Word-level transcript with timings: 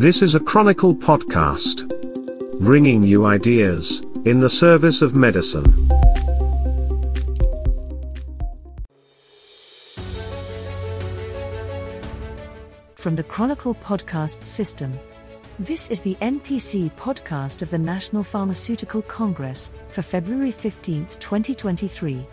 This 0.00 0.22
is 0.22 0.34
a 0.34 0.40
Chronicle 0.40 0.94
podcast, 0.94 1.86
bringing 2.58 3.02
you 3.02 3.26
ideas 3.26 4.00
in 4.24 4.40
the 4.40 4.48
service 4.48 5.02
of 5.02 5.14
medicine. 5.14 5.70
From 12.94 13.14
the 13.14 13.24
Chronicle 13.28 13.74
podcast 13.74 14.46
system. 14.46 14.98
This 15.58 15.90
is 15.90 16.00
the 16.00 16.14
NPC 16.22 16.90
podcast 16.92 17.60
of 17.60 17.68
the 17.68 17.78
National 17.78 18.22
Pharmaceutical 18.22 19.02
Congress 19.02 19.70
for 19.90 20.00
February 20.00 20.50
15, 20.50 21.08
2023. 21.18 22.26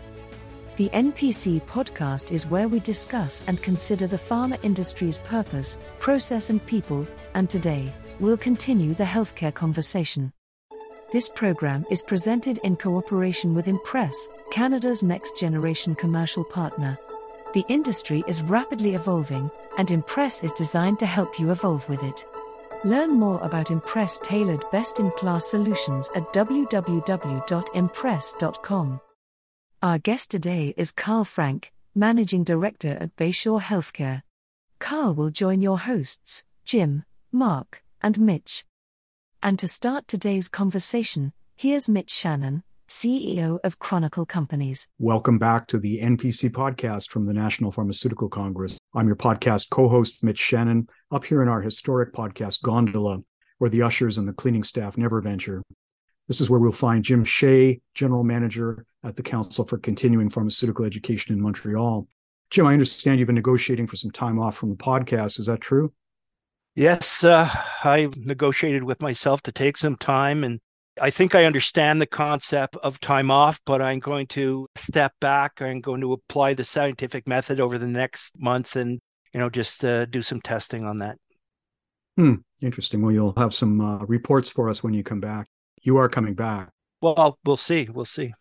The 0.78 0.88
NPC 0.90 1.60
podcast 1.62 2.30
is 2.30 2.46
where 2.46 2.68
we 2.68 2.78
discuss 2.78 3.42
and 3.48 3.60
consider 3.60 4.06
the 4.06 4.16
pharma 4.16 4.56
industry's 4.62 5.18
purpose, 5.18 5.76
process, 5.98 6.50
and 6.50 6.64
people, 6.66 7.04
and 7.34 7.50
today, 7.50 7.92
we'll 8.20 8.36
continue 8.36 8.94
the 8.94 9.02
healthcare 9.02 9.52
conversation. 9.52 10.32
This 11.12 11.28
program 11.28 11.84
is 11.90 12.04
presented 12.04 12.58
in 12.58 12.76
cooperation 12.76 13.54
with 13.54 13.66
Impress, 13.66 14.28
Canada's 14.52 15.02
next 15.02 15.36
generation 15.36 15.96
commercial 15.96 16.44
partner. 16.44 16.96
The 17.54 17.64
industry 17.68 18.22
is 18.28 18.42
rapidly 18.42 18.94
evolving, 18.94 19.50
and 19.78 19.90
Impress 19.90 20.44
is 20.44 20.52
designed 20.52 21.00
to 21.00 21.06
help 21.06 21.40
you 21.40 21.50
evolve 21.50 21.88
with 21.88 22.04
it. 22.04 22.24
Learn 22.84 23.18
more 23.18 23.40
about 23.40 23.72
Impress 23.72 24.18
tailored 24.18 24.64
best 24.70 25.00
in 25.00 25.10
class 25.10 25.44
solutions 25.44 26.08
at 26.14 26.32
www.impress.com. 26.32 29.00
Our 29.80 29.98
guest 29.98 30.32
today 30.32 30.74
is 30.76 30.90
Carl 30.90 31.22
Frank, 31.22 31.72
Managing 31.94 32.42
Director 32.42 32.98
at 32.98 33.14
Bayshore 33.14 33.60
Healthcare. 33.60 34.22
Carl 34.80 35.14
will 35.14 35.30
join 35.30 35.62
your 35.62 35.78
hosts, 35.78 36.42
Jim, 36.64 37.04
Mark, 37.30 37.84
and 38.02 38.18
Mitch. 38.18 38.64
And 39.40 39.56
to 39.60 39.68
start 39.68 40.08
today's 40.08 40.48
conversation, 40.48 41.32
here's 41.54 41.88
Mitch 41.88 42.10
Shannon, 42.10 42.64
CEO 42.88 43.60
of 43.62 43.78
Chronicle 43.78 44.26
Companies. 44.26 44.88
Welcome 44.98 45.38
back 45.38 45.68
to 45.68 45.78
the 45.78 46.00
NPC 46.00 46.50
podcast 46.50 47.10
from 47.10 47.26
the 47.26 47.32
National 47.32 47.70
Pharmaceutical 47.70 48.28
Congress. 48.28 48.80
I'm 48.94 49.06
your 49.06 49.14
podcast 49.14 49.70
co 49.70 49.88
host, 49.88 50.24
Mitch 50.24 50.40
Shannon, 50.40 50.88
up 51.12 51.24
here 51.24 51.40
in 51.40 51.48
our 51.48 51.62
historic 51.62 52.12
podcast 52.12 52.62
gondola, 52.62 53.20
where 53.58 53.70
the 53.70 53.82
ushers 53.82 54.18
and 54.18 54.26
the 54.26 54.32
cleaning 54.32 54.64
staff 54.64 54.98
never 54.98 55.20
venture. 55.20 55.62
This 56.26 56.40
is 56.40 56.50
where 56.50 56.58
we'll 56.58 56.72
find 56.72 57.04
Jim 57.04 57.22
Shea, 57.22 57.80
General 57.94 58.24
Manager 58.24 58.84
at 59.04 59.16
the 59.16 59.22
Council 59.22 59.64
for 59.64 59.78
Continuing 59.78 60.28
Pharmaceutical 60.28 60.84
Education 60.84 61.34
in 61.34 61.40
Montreal. 61.40 62.06
Jim, 62.50 62.66
I 62.66 62.72
understand 62.72 63.18
you've 63.18 63.26
been 63.26 63.34
negotiating 63.34 63.86
for 63.86 63.96
some 63.96 64.10
time 64.10 64.38
off 64.38 64.56
from 64.56 64.70
the 64.70 64.76
podcast. 64.76 65.38
Is 65.38 65.46
that 65.46 65.60
true? 65.60 65.92
Yes, 66.74 67.24
uh, 67.24 67.50
I've 67.84 68.16
negotiated 68.16 68.84
with 68.84 69.02
myself 69.02 69.42
to 69.42 69.52
take 69.52 69.76
some 69.76 69.96
time, 69.96 70.44
and 70.44 70.60
I 71.00 71.10
think 71.10 71.34
I 71.34 71.44
understand 71.44 72.00
the 72.00 72.06
concept 72.06 72.76
of 72.76 73.00
time 73.00 73.30
off, 73.30 73.60
but 73.66 73.82
I'm 73.82 73.98
going 73.98 74.28
to 74.28 74.68
step 74.76 75.12
back. 75.20 75.60
I'm 75.60 75.80
going 75.80 76.00
to 76.02 76.12
apply 76.12 76.54
the 76.54 76.64
scientific 76.64 77.26
method 77.26 77.60
over 77.60 77.78
the 77.78 77.86
next 77.86 78.32
month, 78.38 78.76
and 78.76 79.00
you 79.34 79.40
know, 79.40 79.50
just 79.50 79.84
uh, 79.84 80.06
do 80.06 80.22
some 80.22 80.40
testing 80.40 80.84
on 80.84 80.98
that. 80.98 81.18
Hmm, 82.16 82.34
interesting. 82.62 83.02
Well, 83.02 83.12
you'll 83.12 83.34
have 83.36 83.54
some 83.54 83.80
uh, 83.80 83.98
reports 84.06 84.50
for 84.50 84.68
us 84.68 84.82
when 84.82 84.94
you 84.94 85.02
come 85.02 85.20
back. 85.20 85.48
You 85.82 85.98
are 85.98 86.08
coming 86.08 86.34
back. 86.34 86.70
Well, 87.00 87.38
we'll 87.44 87.56
see. 87.56 87.88
We'll 87.92 88.04
see. 88.04 88.32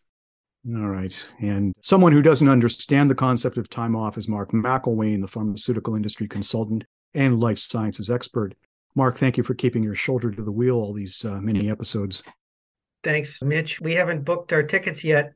All 0.75 0.87
right. 0.87 1.29
And 1.39 1.73
someone 1.81 2.11
who 2.11 2.21
doesn't 2.21 2.49
understand 2.49 3.09
the 3.09 3.15
concept 3.15 3.57
of 3.57 3.69
time 3.69 3.95
off 3.95 4.17
is 4.17 4.27
Mark 4.27 4.51
McElwain, 4.51 5.21
the 5.21 5.27
pharmaceutical 5.27 5.95
industry 5.95 6.27
consultant 6.27 6.83
and 7.13 7.39
life 7.39 7.59
sciences 7.59 8.09
expert. 8.09 8.53
Mark, 8.93 9.17
thank 9.17 9.37
you 9.37 9.43
for 9.43 9.53
keeping 9.53 9.83
your 9.83 9.95
shoulder 9.95 10.29
to 10.29 10.41
the 10.41 10.51
wheel 10.51 10.75
all 10.75 10.91
these 10.91 11.23
uh, 11.23 11.39
many 11.39 11.69
episodes. 11.69 12.21
Thanks, 13.03 13.41
Mitch. 13.41 13.79
We 13.79 13.93
haven't 13.93 14.25
booked 14.25 14.51
our 14.51 14.63
tickets 14.63 15.03
yet. 15.03 15.33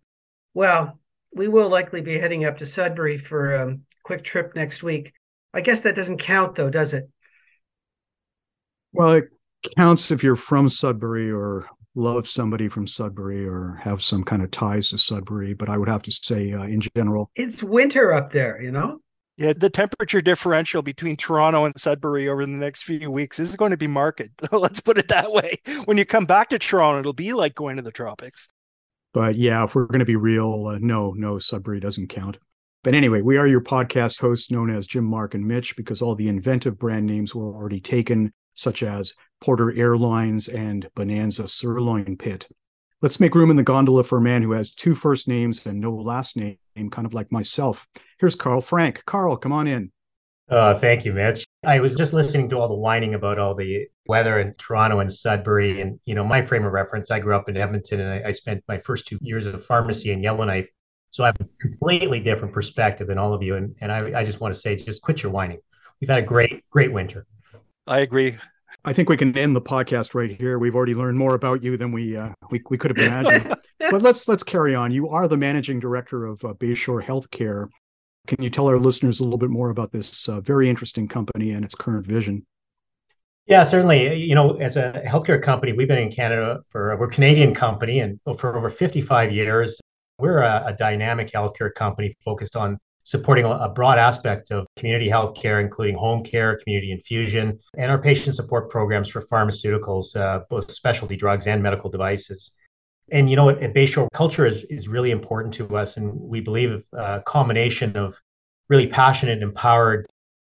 Well, 0.53 0.99
we 1.33 1.47
will 1.47 1.69
likely 1.69 2.01
be 2.01 2.19
heading 2.19 2.43
up 2.43 2.57
to 2.57 2.65
Sudbury 2.65 3.17
for 3.17 3.53
a 3.53 3.77
quick 4.03 4.23
trip 4.23 4.53
next 4.55 4.83
week. 4.83 5.13
I 5.53 5.61
guess 5.61 5.81
that 5.81 5.95
doesn't 5.95 6.17
count, 6.17 6.55
though, 6.55 6.69
does 6.69 6.93
it? 6.93 7.09
Well, 8.91 9.13
it 9.13 9.25
counts 9.77 10.11
if 10.11 10.23
you're 10.23 10.35
from 10.35 10.67
Sudbury 10.67 11.31
or 11.31 11.69
love 11.95 12.27
somebody 12.27 12.67
from 12.67 12.87
Sudbury 12.87 13.45
or 13.45 13.79
have 13.81 14.01
some 14.01 14.23
kind 14.23 14.41
of 14.41 14.51
ties 14.51 14.89
to 14.89 14.97
Sudbury. 14.97 15.53
But 15.53 15.69
I 15.69 15.77
would 15.77 15.89
have 15.89 16.03
to 16.03 16.11
say, 16.11 16.53
uh, 16.53 16.63
in 16.63 16.81
general, 16.81 17.31
it's 17.35 17.61
winter 17.63 18.13
up 18.13 18.31
there, 18.31 18.61
you 18.61 18.71
know? 18.71 18.99
Yeah, 19.37 19.53
the 19.53 19.69
temperature 19.69 20.21
differential 20.21 20.81
between 20.81 21.15
Toronto 21.15 21.65
and 21.65 21.73
Sudbury 21.77 22.27
over 22.27 22.45
the 22.45 22.51
next 22.51 22.83
few 22.83 23.09
weeks 23.09 23.39
is 23.39 23.55
going 23.55 23.71
to 23.71 23.77
be 23.77 23.87
marked. 23.87 24.21
Let's 24.51 24.81
put 24.81 24.97
it 24.97 25.07
that 25.07 25.31
way. 25.31 25.57
When 25.85 25.97
you 25.97 26.05
come 26.05 26.25
back 26.25 26.49
to 26.49 26.59
Toronto, 26.59 26.99
it'll 26.99 27.13
be 27.13 27.33
like 27.33 27.55
going 27.55 27.77
to 27.77 27.81
the 27.81 27.91
tropics. 27.91 28.47
But 29.13 29.35
yeah, 29.35 29.63
if 29.63 29.73
we're 29.73 29.87
going 29.87 29.99
to 29.99 30.05
be 30.05 30.15
real, 30.15 30.67
uh, 30.67 30.77
no, 30.79 31.11
no, 31.11 31.39
Sudbury 31.39 31.79
doesn't 31.79 32.07
count. 32.07 32.37
But 32.83 32.95
anyway, 32.95 33.21
we 33.21 33.37
are 33.37 33.47
your 33.47 33.61
podcast 33.61 34.19
hosts 34.19 34.51
known 34.51 34.69
as 34.69 34.87
Jim, 34.87 35.05
Mark, 35.05 35.33
and 35.33 35.45
Mitch 35.45 35.75
because 35.75 36.01
all 36.01 36.15
the 36.15 36.27
inventive 36.27 36.79
brand 36.79 37.05
names 37.05 37.35
were 37.35 37.53
already 37.53 37.79
taken, 37.79 38.33
such 38.53 38.83
as 38.83 39.13
Porter 39.39 39.75
Airlines 39.75 40.47
and 40.47 40.89
Bonanza 40.95 41.47
Sirloin 41.47 42.17
Pit. 42.17 42.47
Let's 43.01 43.19
make 43.19 43.33
room 43.33 43.49
in 43.49 43.57
the 43.57 43.63
gondola 43.63 44.03
for 44.03 44.19
a 44.19 44.21
man 44.21 44.43
who 44.43 44.51
has 44.51 44.75
two 44.75 44.93
first 44.93 45.27
names 45.27 45.65
and 45.65 45.79
no 45.79 45.91
last 45.91 46.37
name, 46.37 46.57
kind 46.91 47.05
of 47.05 47.13
like 47.13 47.31
myself. 47.31 47.87
Here's 48.19 48.35
Carl 48.35 48.61
Frank. 48.61 49.03
Carl, 49.05 49.37
come 49.37 49.51
on 49.51 49.65
in. 49.65 49.91
Uh, 50.49 50.77
thank 50.77 51.05
you, 51.05 51.13
Mitch. 51.13 51.45
I 51.63 51.79
was 51.79 51.95
just 51.95 52.13
listening 52.13 52.49
to 52.49 52.59
all 52.59 52.67
the 52.67 52.75
whining 52.75 53.13
about 53.13 53.39
all 53.39 53.55
the 53.55 53.87
weather 54.05 54.39
in 54.39 54.53
Toronto 54.55 54.99
and 54.99 55.11
Sudbury. 55.11 55.79
And, 55.81 55.99
you 56.05 56.13
know, 56.13 56.25
my 56.25 56.43
frame 56.43 56.65
of 56.65 56.73
reference, 56.73 57.09
I 57.09 57.19
grew 57.19 57.35
up 57.35 57.47
in 57.47 57.55
Edmonton 57.55 58.01
and 58.01 58.09
I, 58.09 58.27
I 58.27 58.31
spent 58.31 58.63
my 58.67 58.77
first 58.77 59.07
two 59.07 59.17
years 59.21 59.45
of 59.45 59.63
pharmacy 59.63 60.11
in 60.11 60.21
Yellowknife. 60.21 60.67
So 61.11 61.23
I 61.23 61.27
have 61.27 61.37
a 61.39 61.47
completely 61.59 62.19
different 62.19 62.53
perspective 62.53 63.07
than 63.07 63.17
all 63.17 63.33
of 63.33 63.41
you. 63.41 63.55
And, 63.55 63.75
and 63.81 63.91
I, 63.91 64.19
I 64.19 64.23
just 64.23 64.41
want 64.41 64.53
to 64.53 64.59
say, 64.59 64.75
just 64.75 65.01
quit 65.01 65.23
your 65.23 65.31
whining. 65.31 65.59
We've 65.99 66.09
had 66.09 66.19
a 66.19 66.25
great, 66.25 66.69
great 66.69 66.91
winter. 66.91 67.25
I 67.91 67.99
agree. 67.99 68.37
I 68.85 68.93
think 68.93 69.09
we 69.09 69.17
can 69.17 69.37
end 69.37 69.53
the 69.53 69.61
podcast 69.61 70.15
right 70.15 70.31
here. 70.31 70.57
We've 70.57 70.75
already 70.75 70.95
learned 70.95 71.17
more 71.17 71.35
about 71.35 71.61
you 71.61 71.75
than 71.75 71.91
we 71.91 72.15
uh, 72.15 72.29
we, 72.49 72.63
we 72.69 72.77
could 72.77 72.97
have 72.97 73.05
imagined. 73.05 73.53
but 73.79 74.01
let's 74.01 74.29
let's 74.29 74.43
carry 74.43 74.73
on. 74.73 74.91
You 74.91 75.09
are 75.09 75.27
the 75.27 75.35
managing 75.35 75.81
director 75.81 76.25
of 76.25 76.43
uh, 76.45 76.53
Bayshore 76.53 77.03
Healthcare. 77.03 77.67
Can 78.27 78.41
you 78.41 78.49
tell 78.49 78.67
our 78.67 78.79
listeners 78.79 79.19
a 79.19 79.25
little 79.25 79.37
bit 79.37 79.49
more 79.49 79.71
about 79.71 79.91
this 79.91 80.29
uh, 80.29 80.39
very 80.39 80.69
interesting 80.69 81.05
company 81.05 81.51
and 81.51 81.65
its 81.65 81.75
current 81.75 82.07
vision? 82.07 82.45
Yeah, 83.45 83.63
certainly. 83.63 84.15
You 84.15 84.35
know, 84.35 84.55
as 84.55 84.77
a 84.77 85.03
healthcare 85.05 85.43
company, 85.43 85.73
we've 85.73 85.89
been 85.89 85.97
in 85.97 86.11
Canada 86.11 86.61
for 86.69 86.95
we're 86.95 87.07
a 87.07 87.11
Canadian 87.11 87.53
company, 87.53 87.99
and 87.99 88.21
for 88.37 88.55
over 88.55 88.69
55 88.69 89.33
years, 89.33 89.81
we're 90.17 90.37
a, 90.37 90.63
a 90.67 90.73
dynamic 90.73 91.29
healthcare 91.29 91.73
company 91.73 92.15
focused 92.23 92.55
on 92.55 92.77
supporting 93.03 93.45
a 93.45 93.69
broad 93.69 93.97
aspect 93.97 94.51
of 94.51 94.67
community 94.77 95.09
health 95.09 95.33
care, 95.35 95.59
including 95.59 95.95
home 95.95 96.23
care, 96.23 96.57
community 96.57 96.91
infusion, 96.91 97.59
and 97.77 97.89
our 97.89 97.97
patient 97.97 98.35
support 98.35 98.69
programs 98.69 99.09
for 99.09 99.21
pharmaceuticals, 99.21 100.15
uh, 100.15 100.41
both 100.49 100.69
specialty 100.71 101.15
drugs 101.15 101.47
and 101.47 101.61
medical 101.63 101.89
devices. 101.89 102.51
And 103.11 103.29
you 103.29 103.35
know, 103.35 103.49
at, 103.49 103.73
Bayshore, 103.73 104.07
culture 104.13 104.45
is, 104.45 104.63
is 104.65 104.87
really 104.87 105.11
important 105.11 105.53
to 105.55 105.75
us, 105.75 105.97
and 105.97 106.13
we 106.13 106.39
believe 106.39 106.83
a 106.93 107.21
combination 107.25 107.97
of 107.97 108.19
really 108.69 108.87
passionate, 108.87 109.41
empowered 109.41 110.05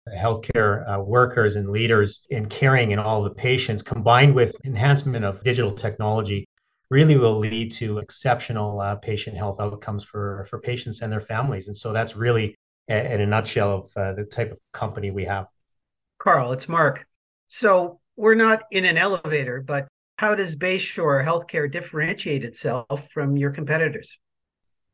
healthcare 0.10 0.88
uh, 0.90 1.00
workers 1.02 1.56
and 1.56 1.70
leaders 1.70 2.26
in 2.30 2.46
caring 2.46 2.92
in 2.92 3.00
all 3.00 3.24
the 3.24 3.30
patients, 3.30 3.82
combined 3.82 4.34
with 4.34 4.56
enhancement 4.66 5.26
of 5.26 5.42
digital 5.44 5.72
technology, 5.72 6.46
really 6.94 7.18
will 7.18 7.40
lead 7.40 7.72
to 7.72 7.98
exceptional 7.98 8.80
uh, 8.80 8.96
patient 8.98 9.36
health 9.36 9.60
outcomes 9.60 10.04
for, 10.04 10.46
for 10.48 10.60
patients 10.60 11.02
and 11.02 11.12
their 11.12 11.26
families. 11.34 11.66
And 11.66 11.76
so 11.76 11.92
that's 11.92 12.16
really, 12.16 12.56
in 12.88 13.20
a 13.20 13.26
nutshell, 13.26 13.72
of 13.80 13.86
uh, 13.98 14.14
the 14.14 14.26
type 14.26 14.52
of 14.52 14.60
company 14.74 15.10
we 15.10 15.26
have. 15.26 15.48
Carl, 16.20 16.52
it's 16.52 16.70
Mark. 16.70 17.08
So 17.48 18.00
we're 18.16 18.36
not 18.36 18.62
in 18.70 18.86
an 18.86 18.98
elevator, 18.98 19.60
but 19.60 19.88
how 20.18 20.36
does 20.36 20.56
Bayshore 20.56 21.26
Healthcare 21.26 21.70
differentiate 21.70 22.44
itself 22.44 23.10
from 23.12 23.38
your 23.38 23.50
competitors? 23.50 24.20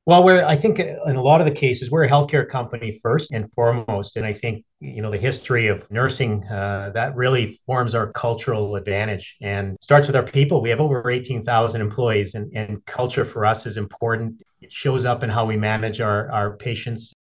Well, 0.09 0.23
we're 0.23 0.43
I 0.43 0.55
think 0.55 0.79
in 0.79 1.15
a 1.15 1.21
lot 1.21 1.39
of 1.39 1.45
the 1.45 1.53
cases 1.53 1.91
we're 1.91 2.05
a 2.05 2.09
healthcare 2.09 2.49
company 2.49 2.97
first 3.03 3.29
and 3.31 3.45
foremost, 3.53 4.17
and 4.17 4.25
I 4.25 4.33
think 4.33 4.65
you 4.79 5.03
know 5.03 5.11
the 5.11 5.19
history 5.19 5.67
of 5.67 5.85
nursing 5.91 6.43
uh, 6.47 6.89
that 6.95 7.15
really 7.15 7.59
forms 7.67 7.93
our 7.93 8.11
cultural 8.11 8.75
advantage 8.75 9.37
and 9.39 9.77
starts 9.79 10.07
with 10.07 10.15
our 10.15 10.23
people. 10.23 10.63
We 10.63 10.71
have 10.71 10.79
over 10.81 11.11
eighteen 11.11 11.43
thousand 11.43 11.81
employees, 11.81 12.33
and, 12.33 12.51
and 12.57 12.83
culture 12.85 13.23
for 13.23 13.45
us 13.45 13.67
is 13.67 13.77
important. 13.77 14.41
It 14.61 14.73
shows 14.73 15.05
up 15.05 15.21
in 15.21 15.29
how 15.29 15.45
we 15.45 15.57
manage 15.57 16.01
our 16.01 16.31
our 16.31 16.57
patients, 16.57 17.13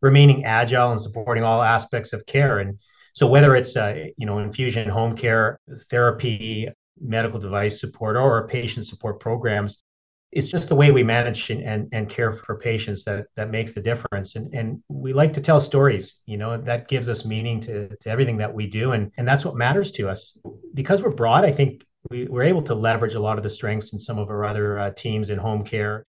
remaining 0.00 0.44
agile 0.44 0.92
and 0.92 1.00
supporting 1.00 1.42
all 1.42 1.60
aspects 1.60 2.12
of 2.12 2.24
care. 2.26 2.60
And 2.60 2.78
so 3.14 3.26
whether 3.26 3.56
it's 3.56 3.76
uh, 3.76 4.10
you 4.16 4.26
know 4.26 4.38
infusion, 4.38 4.88
home 4.88 5.16
care, 5.16 5.58
therapy, 5.90 6.68
medical 7.00 7.40
device 7.40 7.80
support, 7.80 8.16
or 8.16 8.46
patient 8.46 8.86
support 8.86 9.18
programs 9.18 9.82
it's 10.30 10.48
just 10.48 10.68
the 10.68 10.74
way 10.74 10.90
we 10.90 11.02
manage 11.02 11.50
and, 11.50 11.88
and, 11.92 12.08
care 12.08 12.32
for 12.32 12.58
patients 12.58 13.02
that 13.04 13.26
that 13.36 13.50
makes 13.50 13.72
the 13.72 13.80
difference. 13.80 14.36
And 14.36 14.52
and 14.54 14.82
we 14.88 15.12
like 15.12 15.32
to 15.34 15.40
tell 15.40 15.58
stories 15.58 16.16
you 16.26 16.36
know 16.36 16.56
that 16.58 16.88
gives 16.88 17.08
us 17.08 17.24
meaning 17.24 17.60
to 17.60 17.88
to 17.96 18.10
everything 18.10 18.36
that 18.38 18.52
we 18.52 18.66
do. 18.66 18.92
And 18.92 19.10
and 19.16 19.26
that's 19.26 19.44
what 19.44 19.56
matters 19.56 19.90
to 19.92 20.08
us. 20.08 20.36
Because 20.74 21.02
we're 21.02 21.10
broad 21.10 21.44
i 21.44 21.52
think 21.52 21.84
we, 22.10 22.26
we're 22.26 22.42
able 22.42 22.62
to 22.62 22.74
leverage 22.74 23.14
a 23.14 23.20
lot 23.20 23.38
of 23.38 23.42
the 23.42 23.50
strengths 23.50 23.92
in 23.92 23.98
some 23.98 24.18
of 24.18 24.30
our 24.30 24.44
other 24.44 24.78
uh, 24.78 24.90
teams 24.92 25.30
in 25.30 25.38
home 25.38 25.64
care 25.64 26.04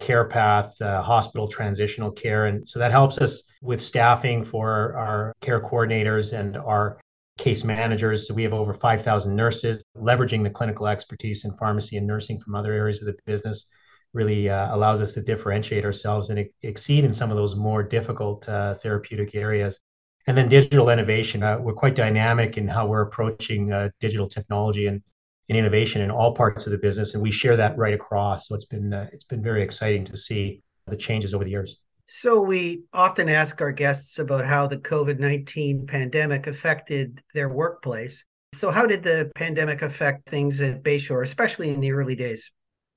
care 0.00 0.24
path 0.26 0.80
uh, 0.82 1.02
hospital 1.02 1.48
transitional 1.48 2.10
care. 2.10 2.46
And 2.46 2.66
so 2.68 2.78
that 2.78 2.90
helps 2.90 3.18
us 3.18 3.44
with 3.62 3.80
staffing 3.80 4.44
for 4.44 4.94
our 4.96 5.32
care 5.40 5.60
coordinators 5.60 6.38
and 6.38 6.56
our 6.56 6.98
case 7.38 7.64
managers. 7.64 8.28
So 8.28 8.34
we 8.34 8.42
have 8.44 8.52
over 8.52 8.72
5,000 8.72 9.34
nurses 9.34 9.84
leveraging 9.96 10.42
the 10.42 10.50
clinical 10.50 10.86
expertise 10.86 11.44
in 11.44 11.52
pharmacy 11.56 11.96
and 11.96 12.06
nursing 12.06 12.38
from 12.38 12.54
other 12.54 12.72
areas 12.72 13.00
of 13.00 13.06
the 13.06 13.16
business 13.26 13.66
really 14.12 14.48
uh, 14.48 14.74
allows 14.74 15.00
us 15.00 15.12
to 15.12 15.20
differentiate 15.20 15.84
ourselves 15.84 16.30
and 16.30 16.46
exceed 16.62 17.04
in 17.04 17.12
some 17.12 17.30
of 17.30 17.36
those 17.36 17.56
more 17.56 17.82
difficult 17.82 18.48
uh, 18.48 18.74
therapeutic 18.74 19.34
areas. 19.34 19.80
And 20.26 20.36
then 20.38 20.48
digital 20.48 20.88
innovation. 20.88 21.42
Uh, 21.42 21.58
we're 21.58 21.74
quite 21.74 21.94
dynamic 21.94 22.56
in 22.56 22.66
how 22.66 22.86
we're 22.86 23.02
approaching 23.02 23.72
uh, 23.72 23.90
digital 24.00 24.26
technology 24.26 24.86
and, 24.86 25.02
and, 25.50 25.58
innovation 25.58 26.00
in 26.00 26.10
all 26.10 26.34
parts 26.34 26.64
of 26.64 26.72
the 26.72 26.78
business, 26.78 27.12
and 27.12 27.22
we 27.22 27.30
share 27.30 27.58
that 27.58 27.76
right 27.76 27.92
across. 27.92 28.48
So 28.48 28.54
it's 28.54 28.64
been 28.64 28.94
uh, 28.94 29.08
it's 29.12 29.24
been 29.24 29.42
very 29.42 29.62
exciting 29.62 30.06
to 30.06 30.16
see 30.16 30.62
the 30.86 30.96
changes 30.96 31.34
over 31.34 31.44
the 31.44 31.50
years. 31.50 31.78
So, 32.06 32.40
we 32.40 32.82
often 32.92 33.28
ask 33.30 33.60
our 33.62 33.72
guests 33.72 34.18
about 34.18 34.44
how 34.44 34.66
the 34.66 34.76
COVID 34.76 35.18
19 35.18 35.86
pandemic 35.86 36.46
affected 36.46 37.22
their 37.32 37.48
workplace. 37.48 38.24
So, 38.54 38.70
how 38.70 38.86
did 38.86 39.02
the 39.02 39.32
pandemic 39.34 39.80
affect 39.80 40.28
things 40.28 40.60
at 40.60 40.82
Bayshore, 40.82 41.24
especially 41.24 41.70
in 41.70 41.80
the 41.80 41.92
early 41.92 42.14
days? 42.14 42.50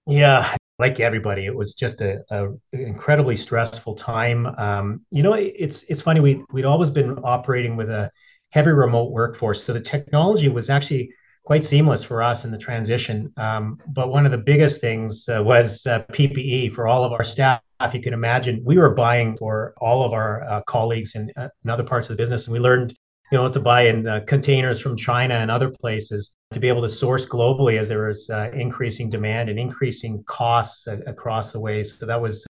Yeah, 0.05 0.53
like 0.79 0.99
everybody, 0.99 1.45
it 1.45 1.55
was 1.55 1.73
just 1.73 2.01
a, 2.01 2.19
a 2.31 2.47
incredibly 2.73 3.35
stressful 3.35 3.95
time. 3.95 4.45
Um, 4.45 5.01
you 5.11 5.23
know, 5.23 5.33
it, 5.33 5.53
it's 5.57 5.83
it's 5.83 6.01
funny 6.01 6.19
we 6.19 6.43
we'd 6.51 6.65
always 6.65 6.89
been 6.89 7.17
operating 7.23 7.75
with 7.75 7.89
a 7.89 8.11
heavy 8.49 8.71
remote 8.71 9.11
workforce, 9.11 9.63
so 9.63 9.73
the 9.73 9.79
technology 9.79 10.49
was 10.49 10.69
actually 10.69 11.11
quite 11.43 11.63
seamless 11.63 12.03
for 12.03 12.21
us 12.21 12.43
in 12.43 12.51
the 12.51 12.57
transition. 12.57 13.31
Um, 13.37 13.79
but 13.87 14.09
one 14.09 14.25
of 14.25 14.33
the 14.33 14.37
biggest 14.37 14.81
things 14.81 15.29
uh, 15.29 15.41
was 15.41 15.87
uh, 15.87 16.03
PPE 16.11 16.73
for 16.73 16.89
all 16.89 17.05
of 17.05 17.13
our 17.13 17.23
staff 17.23 17.61
if 17.81 17.93
you 17.93 18.01
can 18.01 18.13
imagine, 18.13 18.61
we 18.65 18.77
were 18.77 18.93
buying 18.93 19.37
for 19.37 19.73
all 19.77 20.03
of 20.03 20.13
our 20.13 20.43
uh, 20.43 20.61
colleagues 20.63 21.15
in, 21.15 21.31
uh, 21.37 21.49
in, 21.63 21.69
other 21.69 21.83
parts 21.83 22.09
of 22.09 22.17
the 22.17 22.21
business, 22.21 22.45
and 22.45 22.53
we 22.53 22.59
learned, 22.59 22.93
you 23.31 23.37
know, 23.37 23.49
to 23.49 23.59
buy 23.59 23.87
in 23.87 24.07
uh, 24.07 24.21
containers 24.27 24.81
from 24.81 24.95
China 24.95 25.35
and 25.35 25.51
other 25.51 25.69
places 25.69 26.35
to 26.53 26.59
be 26.59 26.67
able 26.67 26.81
to 26.81 26.89
source 26.89 27.25
globally 27.25 27.77
as 27.77 27.87
there 27.89 28.07
was 28.07 28.29
uh, 28.29 28.49
increasing 28.53 29.09
demand 29.09 29.49
and 29.49 29.59
increasing 29.59 30.23
costs 30.23 30.87
across 30.87 31.51
the 31.51 31.59
ways. 31.59 31.97
So 31.99 32.05
that 32.05 32.21
was 32.21 32.47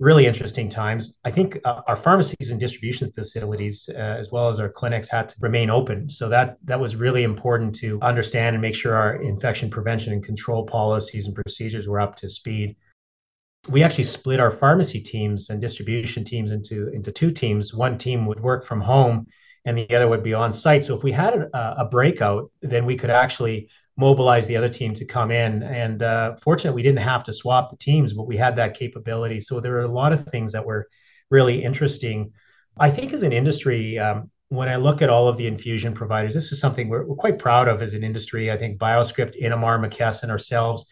really 0.00 0.26
interesting 0.26 0.68
times. 0.68 1.14
I 1.24 1.30
think 1.30 1.58
uh, 1.64 1.82
our 1.86 1.96
pharmacies 1.96 2.50
and 2.50 2.60
distribution 2.60 3.10
facilities, 3.12 3.88
uh, 3.92 3.98
as 3.98 4.30
well 4.30 4.48
as 4.48 4.60
our 4.60 4.68
clinics, 4.68 5.08
had 5.08 5.28
to 5.30 5.36
remain 5.40 5.70
open. 5.70 6.08
So 6.08 6.28
that 6.28 6.58
that 6.64 6.78
was 6.78 6.94
really 6.94 7.22
important 7.22 7.74
to 7.76 7.98
understand 8.02 8.54
and 8.54 8.62
make 8.62 8.74
sure 8.74 8.94
our 8.94 9.22
infection 9.22 9.70
prevention 9.70 10.12
and 10.12 10.24
control 10.24 10.64
policies 10.64 11.26
and 11.26 11.34
procedures 11.34 11.88
were 11.88 12.00
up 12.00 12.16
to 12.16 12.28
speed 12.28 12.76
we 13.68 13.82
actually 13.82 14.04
split 14.04 14.40
our 14.40 14.50
pharmacy 14.50 15.00
teams 15.00 15.50
and 15.50 15.60
distribution 15.60 16.24
teams 16.24 16.52
into 16.52 16.88
into 16.88 17.12
two 17.12 17.30
teams. 17.30 17.74
One 17.74 17.98
team 17.98 18.26
would 18.26 18.40
work 18.40 18.64
from 18.64 18.80
home, 18.80 19.26
and 19.64 19.76
the 19.76 19.94
other 19.94 20.08
would 20.08 20.22
be 20.22 20.34
on 20.34 20.52
site. 20.52 20.84
So 20.84 20.96
if 20.96 21.02
we 21.02 21.12
had 21.12 21.34
a, 21.34 21.74
a 21.80 21.84
breakout, 21.84 22.50
then 22.62 22.86
we 22.86 22.96
could 22.96 23.10
actually 23.10 23.68
mobilize 23.96 24.46
the 24.46 24.56
other 24.56 24.68
team 24.68 24.94
to 24.94 25.04
come 25.04 25.30
in. 25.30 25.62
And 25.62 26.02
uh, 26.02 26.36
fortunately, 26.36 26.76
we 26.76 26.82
didn't 26.82 27.00
have 27.00 27.24
to 27.24 27.32
swap 27.32 27.68
the 27.68 27.76
teams, 27.76 28.12
but 28.12 28.28
we 28.28 28.36
had 28.36 28.56
that 28.56 28.74
capability. 28.74 29.40
So 29.40 29.60
there 29.60 29.72
were 29.72 29.82
a 29.82 29.88
lot 29.88 30.12
of 30.12 30.24
things 30.26 30.52
that 30.52 30.64
were 30.64 30.88
really 31.30 31.62
interesting. 31.62 32.32
I 32.78 32.90
think 32.90 33.12
as 33.12 33.24
an 33.24 33.32
industry, 33.32 33.98
um, 33.98 34.30
when 34.50 34.68
I 34.68 34.76
look 34.76 35.02
at 35.02 35.10
all 35.10 35.28
of 35.28 35.36
the 35.36 35.48
infusion 35.48 35.92
providers, 35.92 36.32
this 36.32 36.52
is 36.52 36.60
something 36.60 36.88
we're, 36.88 37.04
we're 37.04 37.16
quite 37.16 37.38
proud 37.38 37.66
of 37.68 37.82
as 37.82 37.92
an 37.92 38.04
industry. 38.04 38.52
I 38.52 38.56
think 38.56 38.78
BioScript, 38.78 39.40
Innomar, 39.42 39.84
McKesson, 39.84 40.30
ourselves 40.30 40.86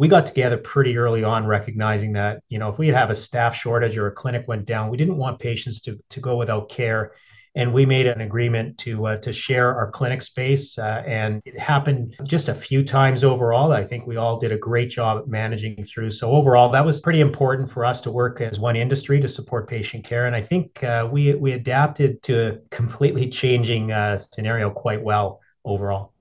we 0.00 0.08
got 0.08 0.24
together 0.24 0.56
pretty 0.56 0.96
early 0.96 1.22
on 1.22 1.46
recognizing 1.46 2.14
that 2.14 2.42
you 2.48 2.58
know 2.58 2.70
if 2.70 2.78
we 2.78 2.88
have 2.88 3.10
a 3.10 3.14
staff 3.14 3.54
shortage 3.54 3.98
or 3.98 4.06
a 4.06 4.10
clinic 4.10 4.48
went 4.48 4.64
down 4.64 4.88
we 4.88 4.96
didn't 4.96 5.18
want 5.18 5.38
patients 5.38 5.78
to, 5.82 6.00
to 6.08 6.20
go 6.20 6.36
without 6.36 6.70
care. 6.70 7.12
And 7.56 7.74
we 7.74 7.84
made 7.84 8.06
an 8.06 8.20
agreement 8.20 8.78
to 8.78 9.08
uh, 9.08 9.16
to 9.18 9.32
share 9.32 9.74
our 9.74 9.90
clinic 9.90 10.22
space 10.22 10.78
uh, 10.78 11.02
and 11.04 11.42
it 11.44 11.58
happened 11.58 12.14
just 12.22 12.48
a 12.48 12.54
few 12.54 12.82
times 12.84 13.24
overall. 13.24 13.72
I 13.72 13.84
think 13.84 14.06
we 14.06 14.16
all 14.16 14.38
did 14.38 14.52
a 14.52 14.56
great 14.56 14.88
job 14.88 15.18
at 15.18 15.28
managing 15.28 15.84
through. 15.84 16.12
So 16.12 16.30
overall 16.30 16.70
that 16.70 16.84
was 16.84 17.00
pretty 17.00 17.20
important 17.20 17.68
for 17.70 17.84
us 17.84 18.00
to 18.02 18.10
work 18.10 18.40
as 18.40 18.58
one 18.58 18.76
industry 18.76 19.20
to 19.20 19.28
support 19.28 19.68
patient 19.68 20.04
care. 20.04 20.26
And 20.26 20.34
i 20.34 20.40
think 20.40 20.82
uh, 20.82 21.08
we 21.12 21.34
we 21.34 21.52
adapted 21.52 22.22
to 22.22 22.34
a 22.48 22.58
completely 22.70 23.28
changing 23.28 23.92
uh, 23.92 24.16
scenario 24.16 24.70
quite 24.70 25.02
well 25.02 25.40
overall. 25.64 26.14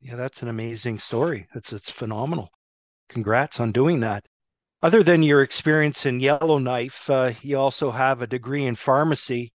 Yeah 0.00 0.16
that's 0.16 0.42
an 0.42 0.48
amazing 0.48 1.00
story. 1.00 1.48
It's 1.54 1.72
it's 1.72 1.90
phenomenal 1.90 2.50
Congrats 3.08 3.60
on 3.60 3.72
doing 3.72 4.00
that. 4.00 4.26
Other 4.82 5.02
than 5.02 5.22
your 5.22 5.42
experience 5.42 6.06
in 6.06 6.20
Yellowknife, 6.20 7.10
uh, 7.10 7.32
you 7.42 7.58
also 7.58 7.90
have 7.90 8.22
a 8.22 8.26
degree 8.26 8.64
in 8.64 8.76
pharmacy. 8.76 9.52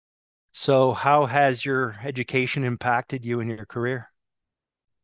So, 0.52 0.94
how 0.94 1.26
has 1.28 1.64
your 1.64 1.96
education 2.04 2.64
impacted 2.64 3.26
you 3.26 3.40
in 3.40 3.48
your 3.48 3.66
career? 3.66 4.10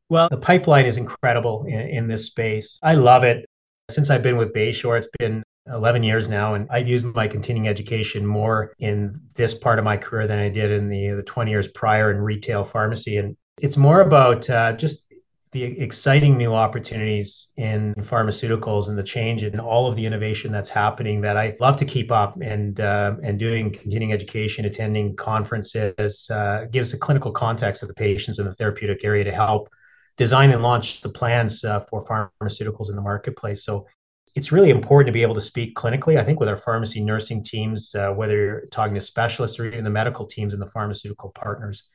Well, 0.09 0.27
the 0.29 0.37
pipeline 0.37 0.85
is 0.85 0.97
incredible 0.97 1.65
in, 1.67 1.81
in 1.81 2.07
this 2.07 2.25
space. 2.25 2.79
I 2.81 2.95
love 2.95 3.23
it. 3.23 3.45
Since 3.89 4.09
I've 4.09 4.23
been 4.23 4.37
with 4.37 4.53
Bayshore, 4.53 4.97
it's 4.97 5.09
been 5.19 5.43
11 5.71 6.03
years 6.03 6.27
now, 6.27 6.55
and 6.55 6.67
I've 6.69 6.87
used 6.87 7.05
my 7.05 7.27
continuing 7.27 7.67
education 7.67 8.25
more 8.25 8.73
in 8.79 9.19
this 9.35 9.53
part 9.53 9.79
of 9.79 9.85
my 9.85 9.97
career 9.97 10.27
than 10.27 10.39
I 10.39 10.49
did 10.49 10.71
in 10.71 10.89
the, 10.89 11.11
the 11.11 11.23
20 11.23 11.51
years 11.51 11.67
prior 11.69 12.11
in 12.11 12.17
retail 12.17 12.63
pharmacy. 12.63 13.17
And 13.17 13.35
it's 13.61 13.77
more 13.77 14.01
about 14.01 14.49
uh, 14.49 14.73
just 14.73 15.06
the 15.51 15.63
exciting 15.63 16.37
new 16.37 16.53
opportunities 16.53 17.47
in 17.55 17.93
pharmaceuticals 17.95 18.89
and 18.89 18.97
the 18.97 19.03
change 19.03 19.43
and 19.43 19.61
all 19.61 19.87
of 19.87 19.95
the 19.95 20.05
innovation 20.05 20.51
that's 20.51 20.69
happening 20.69 21.21
that 21.21 21.37
I 21.37 21.55
love 21.59 21.77
to 21.77 21.85
keep 21.85 22.11
up 22.11 22.37
and 22.41 22.79
uh, 22.79 23.15
and 23.23 23.39
doing 23.39 23.71
continuing 23.71 24.13
education, 24.13 24.65
attending 24.65 25.15
conferences 25.15 26.29
uh, 26.29 26.65
gives 26.69 26.93
a 26.93 26.97
clinical 26.97 27.31
context 27.31 27.81
of 27.81 27.87
the 27.87 27.93
patients 27.93 28.39
in 28.39 28.45
the 28.45 28.53
therapeutic 28.53 29.05
area 29.05 29.23
to 29.23 29.31
help 29.31 29.69
design 30.17 30.51
and 30.51 30.61
launch 30.61 31.01
the 31.01 31.09
plans 31.09 31.63
uh, 31.63 31.79
for 31.89 32.03
pharmaceuticals 32.03 32.89
in 32.89 32.95
the 32.95 33.01
marketplace. 33.01 33.63
So 33.63 33.87
it's 34.35 34.51
really 34.51 34.69
important 34.69 35.07
to 35.07 35.13
be 35.13 35.21
able 35.21 35.35
to 35.35 35.41
speak 35.41 35.75
clinically. 35.75 36.19
I 36.19 36.23
think 36.23 36.39
with 36.39 36.49
our 36.49 36.57
pharmacy 36.57 37.01
nursing 37.01 37.41
teams, 37.41 37.95
uh, 37.95 38.11
whether 38.11 38.35
you're 38.35 38.65
talking 38.71 38.95
to 38.95 39.01
specialists 39.01 39.59
or 39.59 39.65
even 39.65 39.83
the 39.83 39.89
medical 39.89 40.25
teams 40.25 40.53
and 40.53 40.61
the 40.61 40.69
pharmaceutical 40.69 41.29
partners. 41.29 41.85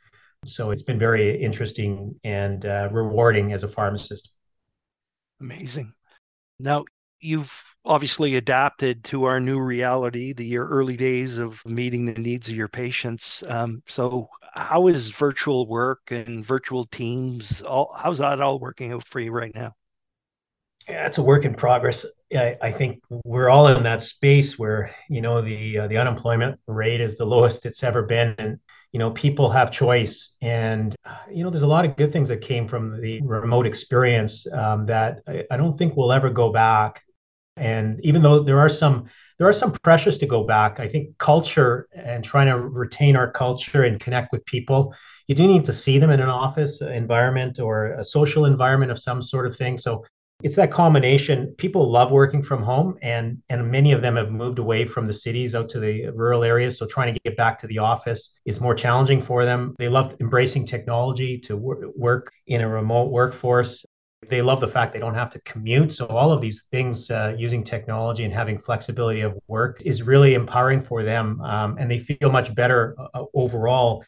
So 0.44 0.70
it's 0.70 0.82
been 0.82 0.98
very 0.98 1.40
interesting 1.40 2.18
and 2.24 2.64
uh, 2.66 2.88
rewarding 2.90 3.52
as 3.52 3.62
a 3.62 3.68
pharmacist. 3.68 4.30
Amazing. 5.40 5.92
Now, 6.58 6.84
you've 7.20 7.62
obviously 7.84 8.36
adapted 8.36 9.04
to 9.04 9.24
our 9.24 9.40
new 9.40 9.60
reality, 9.60 10.32
the 10.32 10.58
early 10.58 10.96
days 10.96 11.38
of 11.38 11.64
meeting 11.64 12.06
the 12.06 12.20
needs 12.20 12.48
of 12.48 12.56
your 12.56 12.68
patients. 12.68 13.42
Um, 13.46 13.82
so, 13.86 14.28
how 14.54 14.88
is 14.88 15.10
virtual 15.10 15.66
work 15.66 16.10
and 16.10 16.44
virtual 16.44 16.84
teams? 16.84 17.62
All 17.62 17.94
how's 17.96 18.18
that 18.18 18.40
all 18.40 18.58
working 18.58 18.92
out 18.92 19.06
for 19.06 19.20
you 19.20 19.32
right 19.32 19.54
now? 19.54 19.74
Yeah, 20.88 21.06
it's 21.06 21.18
a 21.18 21.22
work 21.22 21.44
in 21.44 21.54
progress. 21.54 22.04
I, 22.36 22.72
think 22.72 23.02
we're 23.24 23.48
all 23.48 23.68
in 23.68 23.82
that 23.82 24.02
space 24.02 24.58
where 24.58 24.94
you 25.08 25.20
know 25.20 25.42
the 25.42 25.80
uh, 25.80 25.86
the 25.88 25.98
unemployment 25.98 26.58
rate 26.66 27.00
is 27.00 27.16
the 27.16 27.24
lowest 27.24 27.66
it's 27.66 27.82
ever 27.82 28.02
been, 28.02 28.34
and 28.38 28.58
you 28.92 28.98
know 28.98 29.10
people 29.10 29.50
have 29.50 29.70
choice. 29.70 30.30
And 30.40 30.94
you 31.30 31.44
know 31.44 31.50
there's 31.50 31.62
a 31.62 31.66
lot 31.66 31.84
of 31.84 31.96
good 31.96 32.12
things 32.12 32.28
that 32.28 32.40
came 32.40 32.66
from 32.66 33.00
the 33.00 33.20
remote 33.22 33.66
experience 33.66 34.46
um, 34.52 34.86
that 34.86 35.20
I, 35.28 35.44
I, 35.50 35.56
don't 35.56 35.76
think 35.76 35.96
we'll 35.96 36.12
ever 36.12 36.30
go 36.30 36.52
back. 36.52 37.02
And 37.56 38.00
even 38.02 38.22
though 38.22 38.40
there 38.40 38.58
are 38.58 38.68
some 38.68 39.06
there 39.38 39.48
are 39.48 39.52
some 39.52 39.72
pressures 39.82 40.18
to 40.18 40.26
go 40.26 40.44
back 40.44 40.78
i 40.78 40.86
think 40.86 41.18
culture 41.18 41.88
and 41.92 42.22
trying 42.22 42.46
to 42.46 42.56
retain 42.56 43.16
our 43.16 43.30
culture 43.32 43.82
and 43.82 43.98
connect 43.98 44.30
with 44.30 44.44
people 44.46 44.94
you 45.28 45.34
do 45.34 45.46
need 45.46 45.64
to 45.64 45.72
see 45.72 45.98
them 45.98 46.10
in 46.10 46.20
an 46.20 46.28
office 46.28 46.80
environment 46.80 47.58
or 47.58 47.92
a 47.92 48.04
social 48.04 48.44
environment 48.44 48.90
of 48.90 48.98
some 48.98 49.22
sort 49.22 49.46
of 49.46 49.56
thing. 49.56 49.78
So 49.78 50.04
it's 50.42 50.56
that 50.56 50.70
combination. 50.70 51.54
People 51.58 51.88
love 51.90 52.10
working 52.10 52.42
from 52.42 52.62
home, 52.62 52.98
and 53.02 53.40
and 53.48 53.70
many 53.70 53.92
of 53.92 54.02
them 54.02 54.16
have 54.16 54.30
moved 54.30 54.58
away 54.58 54.84
from 54.84 55.06
the 55.06 55.12
cities 55.12 55.54
out 55.54 55.68
to 55.70 55.80
the 55.80 56.10
rural 56.10 56.42
areas. 56.42 56.78
So 56.78 56.86
trying 56.86 57.14
to 57.14 57.20
get 57.24 57.36
back 57.36 57.58
to 57.60 57.66
the 57.66 57.78
office 57.78 58.34
is 58.44 58.60
more 58.60 58.74
challenging 58.74 59.22
for 59.22 59.44
them. 59.44 59.74
They 59.78 59.88
love 59.88 60.16
embracing 60.20 60.66
technology 60.66 61.38
to 61.38 61.56
wor- 61.56 61.90
work 61.96 62.32
in 62.46 62.60
a 62.60 62.68
remote 62.68 63.10
workforce. 63.10 63.84
They 64.28 64.42
love 64.42 64.60
the 64.60 64.68
fact 64.68 64.92
they 64.92 65.00
don't 65.00 65.14
have 65.14 65.30
to 65.30 65.40
commute. 65.40 65.92
So 65.92 66.06
all 66.06 66.30
of 66.30 66.40
these 66.40 66.64
things, 66.70 67.10
uh, 67.10 67.34
using 67.36 67.64
technology 67.64 68.24
and 68.24 68.32
having 68.32 68.58
flexibility 68.58 69.22
of 69.22 69.36
work, 69.48 69.82
is 69.84 70.02
really 70.02 70.34
empowering 70.34 70.82
for 70.82 71.02
them, 71.02 71.40
um, 71.40 71.76
and 71.78 71.90
they 71.90 71.98
feel 71.98 72.30
much 72.30 72.54
better 72.54 72.96
uh, 73.14 73.24
overall. 73.34 74.04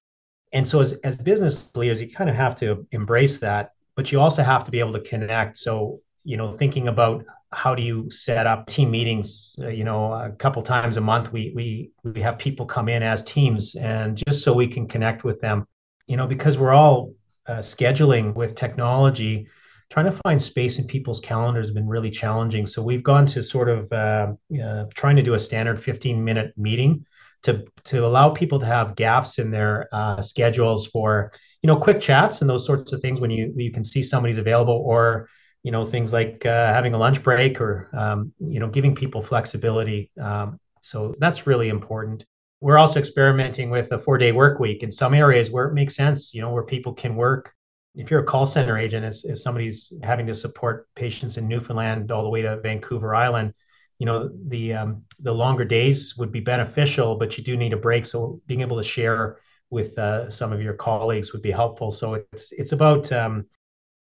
And 0.53 0.67
so, 0.67 0.79
as, 0.81 0.93
as 1.03 1.17
business 1.17 1.75
leaders, 1.75 2.01
you 2.01 2.11
kind 2.11 2.31
of 2.31 2.37
have 2.37 2.55
to 2.57 2.87
embrace 2.93 3.39
that 3.39 3.73
but 3.97 4.11
you 4.11 4.21
also 4.21 4.43
have 4.43 4.65
to 4.65 4.71
be 4.71 4.81
able 4.81 4.93
to 4.93 5.01
connect. 5.01 5.57
So 5.57 6.01
you 6.25 6.37
know 6.37 6.53
thinking 6.53 6.89
about 6.89 7.25
how 7.53 7.75
do 7.75 7.83
you 7.83 8.11
set 8.11 8.47
up 8.47 8.67
team 8.67 8.91
meetings 8.91 9.55
uh, 9.61 9.69
you 9.69 9.85
know 9.85 10.13
a 10.13 10.31
couple 10.31 10.63
times 10.63 10.97
a 10.97 11.01
month. 11.01 11.33
We 11.33 11.53
we 11.55 11.91
we 12.03 12.21
have 12.21 12.39
people 12.39 12.67
come 12.67 12.89
in 12.89 13.03
as 13.03 13.23
teams 13.23 13.75
and 13.77 14.21
just 14.27 14.43
so 14.43 14.53
we 14.53 14.67
can 14.67 14.89
connect 14.89 15.25
with 15.25 15.41
them 15.41 15.67
you 16.07 16.17
know 16.17 16.27
because 16.27 16.59
we're 16.59 16.73
all 16.73 17.13
uh, 17.47 17.59
scheduling 17.59 18.35
with 18.35 18.55
technology 18.55 19.47
trying 19.91 20.07
to 20.07 20.19
find 20.25 20.43
space 20.43 20.79
in 20.79 20.87
people's 20.87 21.21
calendars 21.21 21.69
has 21.69 21.75
been 21.75 21.87
really 21.87 22.11
challenging. 22.11 22.67
So 22.67 22.83
we've 22.83 23.03
gone 23.03 23.27
to 23.27 23.43
sort 23.43 23.69
of 23.69 23.93
uh, 23.93 24.33
uh 24.63 24.85
trying 24.95 25.17
to 25.17 25.23
do 25.23 25.35
a 25.35 25.39
standard 25.39 25.83
15 25.83 26.25
minute 26.25 26.53
meeting 26.57 27.05
to 27.45 27.65
to 27.85 28.07
allow 28.07 28.31
people 28.31 28.59
to 28.59 28.67
have 28.67 28.97
gaps 28.97 29.39
in 29.39 29.51
their 29.51 29.89
uh, 29.93 30.21
schedules 30.23 30.87
for 30.87 31.33
you 31.63 31.67
know 31.69 31.77
quick 31.77 32.01
chats 32.01 32.41
and 32.41 32.51
those 32.51 32.67
sorts 32.67 32.93
of 32.93 33.01
things 33.01 33.21
when 33.21 33.31
you 33.31 33.53
you 33.57 33.71
can 33.71 33.85
see 33.85 34.03
somebody's 34.03 34.39
available 34.39 34.83
or 34.85 35.29
you 35.65 35.73
know 35.73 35.85
things 35.85 36.13
like 36.13 36.47
uh, 36.47 36.73
having 36.73 36.95
a 36.95 36.99
lunch 36.99 37.23
break 37.23 37.61
or 37.61 37.89
um, 37.95 38.33
you 38.39 38.61
know 38.61 38.69
giving 38.69 38.95
people 38.95 39.23
flexibility. 39.23 40.11
Um, 40.21 40.61
so 40.83 41.15
that's 41.19 41.47
really 41.47 41.71
important. 41.71 42.25
We're 42.61 42.79
also 42.79 43.01
experimenting 43.01 43.71
with 43.71 43.91
a 43.93 43.99
four 43.99 44.19
day 44.19 44.33
work 44.33 44.61
week 44.61 44.83
in 44.85 44.93
some 44.93 45.15
areas 45.15 45.51
where 45.51 45.67
it 45.67 45.75
makes 45.75 45.97
sense 45.97 46.35
you 46.35 46.43
know 46.43 46.51
where 46.51 46.65
people 46.65 46.95
can 46.95 47.17
work. 47.17 47.53
If 47.97 48.11
you're 48.11 48.21
a 48.21 48.27
call 48.27 48.47
center 48.47 48.79
agent 48.79 49.05
as, 49.05 49.25
as 49.25 49.43
somebody's 49.43 49.93
having 50.03 50.27
to 50.29 50.35
support 50.35 50.89
patients 50.95 51.39
in 51.39 51.49
newfoundland 51.49 52.11
all 52.13 52.23
the 52.23 52.29
way 52.29 52.43
to 52.43 52.61
vancouver 52.61 53.15
island 53.15 53.55
you 53.99 54.07
know 54.07 54.31
the 54.49 54.75
um, 54.75 55.03
the 55.21 55.33
longer 55.33 55.65
days 55.65 56.17
would 56.17 56.33
be 56.33 56.41
beneficial 56.41 57.17
but 57.17 57.39
you 57.39 57.45
do 57.45 57.57
need 57.57 57.73
a 57.73 57.77
break. 57.77 58.07
So 58.07 58.41
being 58.47 58.61
able 58.61 58.77
to 58.77 58.85
share 58.85 59.39
with 59.71 59.99
uh, 59.99 60.31
some 60.31 60.53
of 60.53 60.63
your 60.63 60.75
colleagues 60.75 61.33
would 61.33 61.43
be 61.43 61.51
helpful. 61.51 61.91
So 61.91 62.15
it's 62.15 62.53
it's 62.53 62.73
about 62.73 63.11
um, 63.13 63.47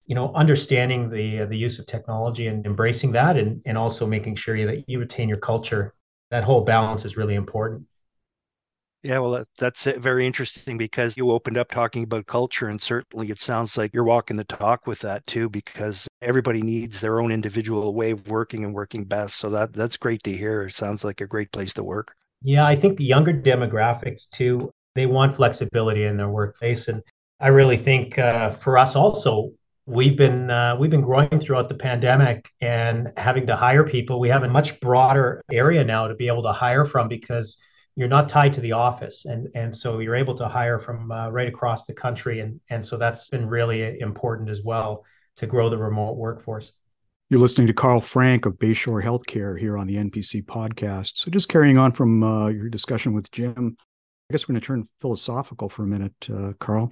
you 0.05 0.15
know 0.15 0.33
understanding 0.33 1.09
the 1.09 1.41
uh, 1.41 1.45
the 1.45 1.57
use 1.57 1.79
of 1.79 1.85
technology 1.85 2.47
and 2.47 2.65
embracing 2.65 3.11
that 3.11 3.37
and 3.37 3.61
and 3.65 3.77
also 3.77 4.05
making 4.05 4.35
sure 4.35 4.65
that 4.65 4.83
you 4.87 4.99
retain 4.99 5.29
your 5.29 5.37
culture 5.37 5.93
that 6.29 6.43
whole 6.43 6.61
balance 6.61 7.05
is 7.05 7.17
really 7.17 7.35
important 7.35 7.85
yeah, 9.03 9.17
well, 9.17 9.45
that's 9.57 9.85
very 9.85 10.27
interesting 10.27 10.77
because 10.77 11.17
you 11.17 11.31
opened 11.31 11.57
up 11.57 11.71
talking 11.71 12.03
about 12.03 12.27
culture, 12.27 12.67
and 12.67 12.79
certainly 12.79 13.31
it 13.31 13.39
sounds 13.39 13.75
like 13.75 13.95
you're 13.95 14.03
walking 14.03 14.37
the 14.37 14.43
talk 14.43 14.85
with 14.85 14.99
that 14.99 15.25
too, 15.25 15.49
because 15.49 16.07
everybody 16.21 16.61
needs 16.61 17.01
their 17.01 17.19
own 17.19 17.31
individual 17.31 17.95
way 17.95 18.11
of 18.11 18.27
working 18.27 18.63
and 18.63 18.75
working 18.75 19.05
best. 19.05 19.37
So 19.37 19.49
that 19.49 19.73
that's 19.73 19.97
great 19.97 20.21
to 20.23 20.37
hear. 20.37 20.63
It 20.63 20.75
sounds 20.75 21.03
like 21.03 21.19
a 21.19 21.25
great 21.25 21.51
place 21.51 21.73
to 21.75 21.83
work. 21.83 22.15
Yeah, 22.43 22.65
I 22.67 22.75
think 22.75 22.97
the 22.97 23.03
younger 23.03 23.33
demographics 23.33 24.29
too, 24.29 24.69
they 24.93 25.07
want 25.07 25.33
flexibility 25.33 26.03
in 26.03 26.17
their 26.17 26.29
workplace, 26.29 26.87
and 26.87 27.01
I 27.39 27.47
really 27.47 27.77
think 27.77 28.19
uh, 28.19 28.51
for 28.51 28.77
us 28.77 28.95
also, 28.95 29.51
we've 29.85 30.17
been 30.17 30.49
uh, 30.49 30.75
we've 30.79 30.91
been 30.91 31.01
growing 31.01 31.39
throughout 31.39 31.69
the 31.69 31.75
pandemic 31.75 32.49
and 32.61 33.11
having 33.17 33.47
to 33.47 33.55
hire 33.55 33.83
people. 33.83 34.19
We 34.19 34.29
have 34.29 34.43
a 34.43 34.49
much 34.49 34.79
broader 34.79 35.43
area 35.51 35.83
now 35.83 36.07
to 36.07 36.15
be 36.15 36.27
able 36.27 36.43
to 36.43 36.51
hire 36.51 36.85
from 36.85 37.07
because 37.07 37.57
you're 37.95 38.07
not 38.07 38.29
tied 38.29 38.53
to 38.53 38.61
the 38.61 38.71
office, 38.71 39.25
and 39.25 39.47
and 39.55 39.73
so 39.73 39.99
you're 39.99 40.15
able 40.15 40.35
to 40.35 40.47
hire 40.47 40.79
from 40.79 41.11
uh, 41.11 41.29
right 41.29 41.47
across 41.47 41.85
the 41.85 41.93
country, 41.93 42.39
and 42.39 42.59
and 42.69 42.85
so 42.85 42.97
that's 42.97 43.29
been 43.29 43.47
really 43.47 43.99
important 43.99 44.49
as 44.49 44.63
well 44.63 45.03
to 45.37 45.47
grow 45.47 45.69
the 45.69 45.77
remote 45.77 46.17
workforce. 46.17 46.71
You're 47.29 47.39
listening 47.39 47.67
to 47.67 47.73
Carl 47.73 48.01
Frank 48.01 48.45
of 48.45 48.55
Bayshore 48.55 49.03
Healthcare 49.03 49.57
here 49.57 49.77
on 49.77 49.87
the 49.87 49.95
NPC 49.95 50.43
podcast. 50.43 51.13
So, 51.15 51.31
just 51.31 51.47
carrying 51.47 51.77
on 51.77 51.93
from 51.93 52.23
uh, 52.23 52.47
your 52.49 52.69
discussion 52.69 53.13
with 53.13 53.31
Jim, 53.31 53.77
I 54.29 54.33
guess 54.33 54.47
we're 54.47 54.53
going 54.53 54.61
to 54.61 54.67
turn 54.67 54.89
philosophical 54.99 55.69
for 55.69 55.83
a 55.83 55.87
minute, 55.87 56.13
uh, 56.29 56.53
Carl. 56.59 56.91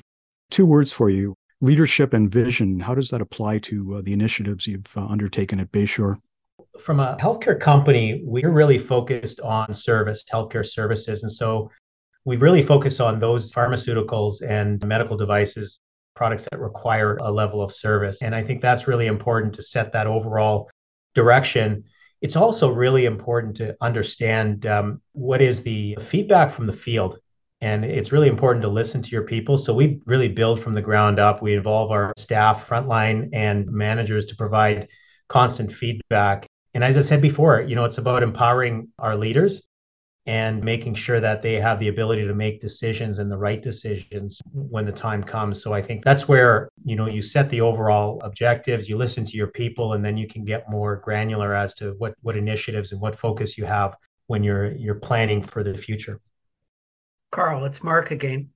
Two 0.50 0.66
words 0.66 0.92
for 0.92 1.10
you 1.10 1.36
leadership 1.62 2.14
and 2.14 2.32
vision. 2.32 2.80
How 2.80 2.96
does 2.96 3.10
that 3.10 3.22
apply 3.22 3.60
to 3.60 3.96
uh, 3.96 4.02
the 4.02 4.14
initiatives 4.14 4.66
you've 4.68 4.86
uh, 4.96 5.06
undertaken 5.06 5.60
at 5.60 5.72
Bayshore? 5.72 6.18
From 6.80 7.00
a 7.00 7.18
healthcare 7.20 7.60
company, 7.60 8.22
we're 8.24 8.52
really 8.52 8.78
focused 8.78 9.40
on 9.42 9.74
service, 9.74 10.24
healthcare 10.32 10.66
services. 10.66 11.24
And 11.24 11.32
so 11.32 11.70
we 12.26 12.38
really 12.38 12.62
focus 12.62 13.00
on 13.00 13.20
those 13.20 13.52
pharmaceuticals 13.52 14.42
and 14.48 14.86
medical 14.86 15.18
devices, 15.18 15.80
products 16.16 16.48
that 16.52 16.60
require 16.60 17.18
a 17.18 17.32
level 17.32 17.62
of 17.62 17.72
service. 17.72 18.22
And 18.22 18.34
I 18.34 18.44
think 18.44 18.62
that's 18.62 18.88
really 18.88 19.08
important 19.08 19.54
to 19.56 19.64
set 19.64 19.92
that 19.94 20.08
overall 20.08 20.70
direction. 21.16 21.84
It's 22.22 22.36
also 22.36 22.72
really 22.72 23.06
important 23.06 23.56
to 23.58 23.76
understand 23.82 24.66
um, 24.66 25.02
what 25.14 25.42
is 25.42 25.62
the 25.62 25.98
feedback 26.02 26.54
from 26.54 26.66
the 26.66 26.74
field 26.74 27.20
and 27.62 27.84
it's 27.84 28.12
really 28.12 28.30
important 28.30 28.62
to 28.64 28.70
listen 28.70 29.02
to 29.02 29.10
your 29.10 29.24
people. 29.24 29.58
So 29.58 29.74
we 29.74 30.02
really 30.06 30.30
build 30.30 30.62
from 30.62 30.74
the 30.74 30.82
ground 30.82 31.20
up. 31.20 31.42
We 31.42 31.54
involve 31.54 31.92
our 31.92 32.14
staff, 32.18 32.68
frontline, 32.68 33.30
and 33.34 33.68
managers 33.68 34.26
to 34.28 34.36
provide 34.36 34.88
constant 35.28 35.72
feedback. 35.72 36.48
And 36.74 36.84
as 36.84 36.98
I 36.98 37.02
said 37.02 37.22
before, 37.22 37.62
you 37.62 37.76
know, 37.76 37.86
it's 37.86 37.98
about 37.98 38.24
empowering 38.24 38.88
our 38.98 39.16
leaders 39.16 39.64
and 40.26 40.64
making 40.64 40.94
sure 40.94 41.20
that 41.20 41.42
they 41.42 41.56
have 41.56 41.80
the 41.80 41.88
ability 41.88 42.28
to 42.28 42.36
make 42.36 42.62
decisions 42.62 43.20
and 43.20 43.32
the 43.32 43.38
right 43.38 43.62
decisions 43.62 44.42
when 44.54 44.86
the 44.86 44.92
time 44.92 45.24
comes. 45.24 45.62
So 45.62 45.74
I 45.74 45.82
think 45.82 46.04
that's 46.04 46.28
where, 46.28 46.70
you 46.86 46.96
know, 46.96 47.08
you 47.08 47.22
set 47.22 47.50
the 47.50 47.62
overall 47.62 48.22
objectives, 48.24 48.88
you 48.88 48.96
listen 48.96 49.26
to 49.26 49.38
your 49.38 49.48
people, 49.48 49.94
and 49.94 50.06
then 50.06 50.18
you 50.18 50.28
can 50.28 50.46
get 50.46 50.70
more 50.70 50.98
granular 50.98 51.56
as 51.56 51.74
to 51.76 51.96
what 51.98 52.14
what 52.22 52.38
initiatives 52.38 52.92
and 52.92 53.02
what 53.02 53.18
focus 53.18 53.58
you 53.58 53.66
have 53.66 53.96
when 54.28 54.44
you're 54.44 54.68
you're 54.76 54.96
planning 54.96 55.42
for 55.42 55.64
the 55.64 55.74
future. 55.74 56.20
Carl, 57.32 57.66
it's 57.66 57.84
Mark 57.84 58.12
again. 58.12 58.50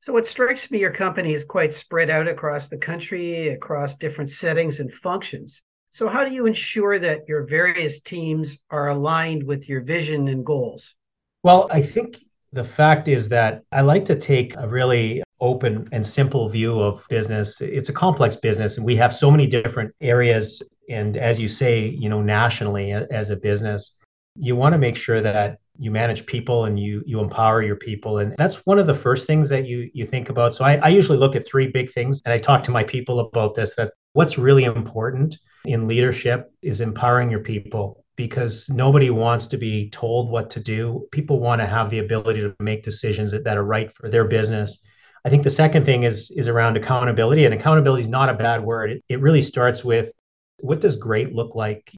So, 0.00 0.12
what 0.12 0.26
strikes 0.26 0.70
me, 0.70 0.78
your 0.78 0.92
company 0.92 1.34
is 1.34 1.44
quite 1.44 1.74
spread 1.74 2.10
out 2.10 2.28
across 2.28 2.68
the 2.68 2.78
country, 2.78 3.48
across 3.48 3.96
different 3.96 4.30
settings 4.30 4.78
and 4.78 4.92
functions. 4.92 5.62
So, 5.90 6.08
how 6.08 6.24
do 6.24 6.32
you 6.32 6.46
ensure 6.46 6.98
that 6.98 7.28
your 7.28 7.46
various 7.46 8.00
teams 8.00 8.58
are 8.70 8.88
aligned 8.88 9.42
with 9.42 9.68
your 9.68 9.80
vision 9.80 10.28
and 10.28 10.44
goals? 10.44 10.94
Well, 11.42 11.68
I 11.70 11.82
think 11.82 12.24
the 12.52 12.64
fact 12.64 13.08
is 13.08 13.28
that 13.28 13.62
I 13.72 13.80
like 13.80 14.04
to 14.06 14.16
take 14.16 14.54
a 14.56 14.68
really 14.68 15.22
open 15.40 15.88
and 15.92 16.06
simple 16.06 16.48
view 16.48 16.80
of 16.80 17.04
business. 17.08 17.60
It's 17.60 17.88
a 17.88 17.92
complex 17.92 18.36
business, 18.36 18.76
and 18.76 18.86
we 18.86 18.96
have 18.96 19.14
so 19.14 19.30
many 19.30 19.46
different 19.46 19.94
areas. 20.00 20.62
And 20.88 21.16
as 21.16 21.38
you 21.40 21.48
say, 21.48 21.88
you 21.88 22.08
know, 22.08 22.22
nationally 22.22 22.92
as 22.92 23.30
a 23.30 23.36
business, 23.36 23.96
you 24.36 24.56
want 24.56 24.72
to 24.72 24.78
make 24.78 24.96
sure 24.96 25.20
that 25.20 25.58
you 25.78 25.90
manage 25.90 26.26
people 26.26 26.64
and 26.64 26.78
you 26.78 27.02
you 27.06 27.20
empower 27.20 27.62
your 27.62 27.76
people. 27.76 28.18
And 28.18 28.34
that's 28.36 28.66
one 28.66 28.78
of 28.78 28.86
the 28.86 28.94
first 28.94 29.26
things 29.26 29.48
that 29.48 29.66
you 29.66 29.90
you 29.92 30.06
think 30.06 30.28
about. 30.28 30.54
So 30.54 30.64
I, 30.64 30.76
I 30.76 30.88
usually 30.88 31.18
look 31.18 31.36
at 31.36 31.46
three 31.46 31.68
big 31.68 31.90
things 31.90 32.20
and 32.24 32.32
i 32.32 32.38
talk 32.38 32.62
to 32.64 32.70
my 32.70 32.84
people 32.84 33.20
about 33.20 33.54
this 33.54 33.74
that 33.76 33.92
what's 34.12 34.38
really 34.38 34.64
important 34.64 35.38
in 35.64 35.86
leadership 35.86 36.50
is 36.62 36.80
empowering 36.80 37.30
your 37.30 37.40
people 37.40 38.04
because 38.16 38.68
nobody 38.70 39.10
wants 39.10 39.46
to 39.46 39.58
be 39.58 39.90
told 39.90 40.30
what 40.30 40.48
to 40.50 40.60
do. 40.60 41.06
People 41.12 41.38
want 41.38 41.60
to 41.60 41.66
have 41.66 41.90
the 41.90 41.98
ability 41.98 42.40
to 42.40 42.54
make 42.58 42.82
decisions 42.82 43.30
that, 43.30 43.44
that 43.44 43.58
are 43.58 43.64
right 43.64 43.92
for 43.92 44.08
their 44.08 44.24
business. 44.24 44.80
I 45.24 45.28
think 45.28 45.42
the 45.42 45.50
second 45.50 45.84
thing 45.84 46.04
is 46.04 46.30
is 46.30 46.48
around 46.48 46.76
accountability 46.76 47.44
and 47.44 47.54
accountability 47.54 48.02
is 48.02 48.08
not 48.08 48.28
a 48.28 48.34
bad 48.34 48.62
word. 48.62 48.90
It, 48.92 49.04
it 49.08 49.20
really 49.20 49.42
starts 49.42 49.84
with 49.84 50.12
what 50.58 50.80
does 50.80 50.96
great 50.96 51.34
look 51.34 51.54
like 51.54 51.92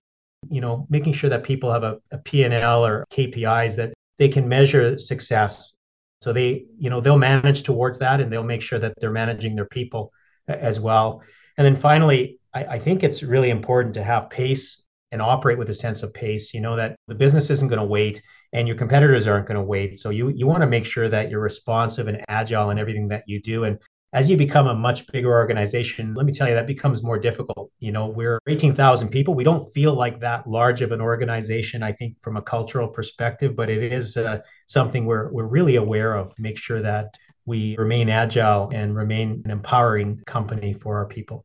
you 0.50 0.60
know, 0.60 0.86
making 0.88 1.12
sure 1.12 1.30
that 1.30 1.42
people 1.42 1.72
have 1.72 1.82
a, 1.82 1.98
a 2.10 2.18
P&L 2.18 2.86
or 2.86 3.04
KPIs 3.12 3.76
that 3.76 3.92
they 4.18 4.28
can 4.28 4.48
measure 4.48 4.98
success. 4.98 5.74
So 6.20 6.32
they, 6.32 6.64
you 6.78 6.90
know, 6.90 7.00
they'll 7.00 7.18
manage 7.18 7.62
towards 7.62 7.98
that 7.98 8.20
and 8.20 8.32
they'll 8.32 8.42
make 8.42 8.62
sure 8.62 8.78
that 8.78 8.94
they're 9.00 9.10
managing 9.10 9.54
their 9.54 9.66
people 9.66 10.12
as 10.48 10.80
well. 10.80 11.22
And 11.56 11.64
then 11.66 11.76
finally, 11.76 12.38
I, 12.54 12.64
I 12.64 12.78
think 12.78 13.02
it's 13.02 13.22
really 13.22 13.50
important 13.50 13.94
to 13.94 14.02
have 14.02 14.30
pace 14.30 14.82
and 15.12 15.22
operate 15.22 15.58
with 15.58 15.70
a 15.70 15.74
sense 15.74 16.02
of 16.02 16.12
pace. 16.12 16.52
You 16.52 16.60
know 16.60 16.76
that 16.76 16.96
the 17.06 17.14
business 17.14 17.50
isn't 17.50 17.68
going 17.68 17.80
to 17.80 17.84
wait 17.86 18.20
and 18.52 18.66
your 18.66 18.76
competitors 18.76 19.26
aren't 19.26 19.46
going 19.46 19.56
to 19.56 19.62
wait. 19.62 19.98
So 19.98 20.10
you 20.10 20.28
you 20.30 20.46
want 20.46 20.62
to 20.62 20.66
make 20.66 20.84
sure 20.84 21.08
that 21.08 21.30
you're 21.30 21.40
responsive 21.40 22.08
and 22.08 22.24
agile 22.28 22.70
in 22.70 22.78
everything 22.78 23.08
that 23.08 23.24
you 23.26 23.40
do. 23.40 23.64
And 23.64 23.78
as 24.12 24.30
you 24.30 24.36
become 24.36 24.66
a 24.66 24.74
much 24.74 25.06
bigger 25.12 25.30
organization, 25.30 26.14
let 26.14 26.24
me 26.24 26.32
tell 26.32 26.48
you, 26.48 26.54
that 26.54 26.66
becomes 26.66 27.02
more 27.02 27.18
difficult. 27.18 27.70
You 27.78 27.92
know, 27.92 28.06
we're 28.06 28.40
18,000 28.48 29.08
people. 29.10 29.34
We 29.34 29.44
don't 29.44 29.70
feel 29.74 29.92
like 29.92 30.20
that 30.20 30.46
large 30.46 30.80
of 30.80 30.92
an 30.92 31.00
organization, 31.00 31.82
I 31.82 31.92
think, 31.92 32.18
from 32.22 32.38
a 32.38 32.42
cultural 32.42 32.88
perspective, 32.88 33.54
but 33.54 33.68
it 33.68 33.92
is 33.92 34.16
uh, 34.16 34.38
something 34.66 35.04
we're, 35.04 35.30
we're 35.30 35.46
really 35.46 35.76
aware 35.76 36.14
of. 36.14 36.32
Make 36.38 36.56
sure 36.56 36.80
that 36.80 37.18
we 37.44 37.76
remain 37.76 38.08
agile 38.08 38.70
and 38.72 38.96
remain 38.96 39.42
an 39.44 39.50
empowering 39.50 40.22
company 40.26 40.72
for 40.72 40.96
our 40.96 41.06
people. 41.06 41.44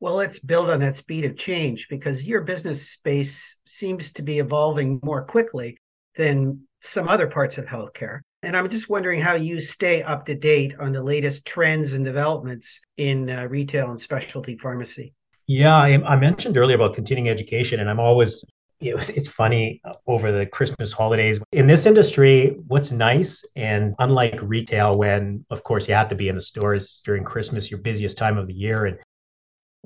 Well, 0.00 0.14
let's 0.14 0.38
build 0.38 0.70
on 0.70 0.80
that 0.80 0.94
speed 0.94 1.24
of 1.24 1.36
change 1.36 1.88
because 1.90 2.24
your 2.24 2.42
business 2.42 2.88
space 2.88 3.60
seems 3.66 4.12
to 4.12 4.22
be 4.22 4.38
evolving 4.38 5.00
more 5.02 5.24
quickly 5.24 5.78
than 6.16 6.68
some 6.82 7.08
other 7.08 7.26
parts 7.26 7.58
of 7.58 7.66
healthcare. 7.66 8.20
And 8.48 8.56
I'm 8.56 8.70
just 8.70 8.88
wondering 8.88 9.20
how 9.20 9.34
you 9.34 9.60
stay 9.60 10.02
up 10.02 10.24
to 10.24 10.34
date 10.34 10.72
on 10.80 10.92
the 10.92 11.02
latest 11.02 11.44
trends 11.44 11.92
and 11.92 12.02
developments 12.02 12.80
in 12.96 13.28
uh, 13.28 13.44
retail 13.44 13.90
and 13.90 14.00
specialty 14.00 14.56
pharmacy. 14.56 15.12
Yeah, 15.46 15.76
I, 15.76 16.02
I, 16.02 16.16
mentioned 16.16 16.56
earlier 16.56 16.76
about 16.76 16.94
continuing 16.94 17.28
education, 17.28 17.78
and 17.78 17.90
I'm 17.90 18.00
always, 18.00 18.42
it 18.80 18.96
was, 18.96 19.10
it's 19.10 19.28
funny 19.28 19.82
uh, 19.84 19.92
over 20.06 20.32
the 20.32 20.46
Christmas 20.46 20.92
holidays. 20.92 21.38
In 21.52 21.66
this 21.66 21.84
industry, 21.84 22.56
what's 22.68 22.90
nice, 22.90 23.44
and 23.54 23.94
unlike 23.98 24.38
retail, 24.40 24.96
when 24.96 25.44
of 25.50 25.62
course 25.62 25.86
you 25.86 25.92
have 25.92 26.08
to 26.08 26.14
be 26.14 26.30
in 26.30 26.34
the 26.34 26.40
stores 26.40 27.02
during 27.04 27.24
Christmas, 27.24 27.70
your 27.70 27.80
busiest 27.80 28.16
time 28.16 28.38
of 28.38 28.46
the 28.46 28.54
year, 28.54 28.86
and 28.86 28.96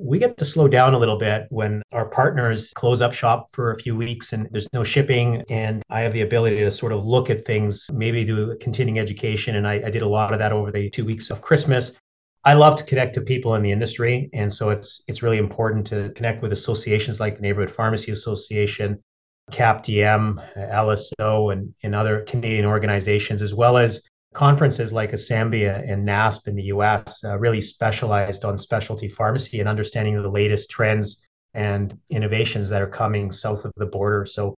we 0.03 0.19
get 0.19 0.37
to 0.37 0.45
slow 0.45 0.67
down 0.67 0.95
a 0.95 0.99
little 0.99 1.17
bit 1.17 1.47
when 1.51 1.83
our 1.93 2.07
partners 2.07 2.73
close 2.75 3.01
up 3.01 3.15
shop 3.15 3.49
for 3.53 3.73
a 3.73 3.79
few 3.79 3.97
weeks 3.97 4.33
and 4.33 4.49
there's 4.51 4.69
no 4.73 4.83
shipping. 4.83 5.43
And 5.49 5.83
I 5.91 6.01
have 6.01 6.13
the 6.13 6.23
ability 6.23 6.57
to 6.59 6.71
sort 6.71 6.93
of 6.93 7.07
look 7.07 7.31
at 7.31 7.45
things, 7.45 7.89
maybe 7.93 8.25
do 8.25 8.57
continuing 8.61 8.99
education. 8.99 9.57
And 9.57 9.67
I, 9.67 9.75
I 9.75 9.91
did 9.91 10.03
a 10.03 10.09
lot 10.09 10.33
of 10.33 10.41
that 10.41 10.53
over 10.53 10.73
the 10.73 10.91
two 10.91 11.05
weeks 11.05 11.31
of 11.31 11.41
Christmas. 11.41 11.93
I 12.45 12.55
love 12.55 12.77
to 12.77 12.85
connect 12.85 13.15
to 13.15 13.21
people 13.21 13.55
in 13.55 13.63
the 13.63 13.71
industry, 13.71 14.29
and 14.33 14.53
so 14.53 14.71
it's 14.71 15.01
it's 15.07 15.23
really 15.23 15.39
important 15.39 15.87
to 15.89 16.11
connect 16.17 16.43
with 16.43 16.53
associations 16.53 17.21
like 17.21 17.37
the 17.37 17.43
Neighborhood 17.43 17.71
Pharmacy 17.71 18.11
Association, 18.11 19.01
CAPDM, 19.53 20.43
LSO, 20.57 21.53
and, 21.53 21.73
and 21.85 21.95
other 21.95 22.23
Canadian 22.23 22.65
organizations, 22.65 23.43
as 23.43 23.55
well 23.55 23.79
as 23.79 24.03
conferences 24.33 24.93
like 24.93 25.13
Asembia 25.13 25.91
and 25.91 26.07
NASP 26.07 26.49
in 26.49 26.57
the 26.57 26.65
US, 26.65 27.23
uh, 27.25 27.39
really 27.39 27.61
specialized 27.61 28.45
on 28.45 28.57
specialty 28.57 29.09
pharmacy 29.09 29.61
and 29.61 29.69
understanding 29.69 30.21
the 30.21 30.29
latest 30.29 30.71
trends 30.71 31.27
and 31.55 31.99
innovations 32.11 32.69
that 32.69 32.83
are 32.83 32.89
coming 32.89 33.31
south 33.31 33.65
of 33.65 33.73
the 33.77 33.87
border. 33.87 34.25
So 34.25 34.55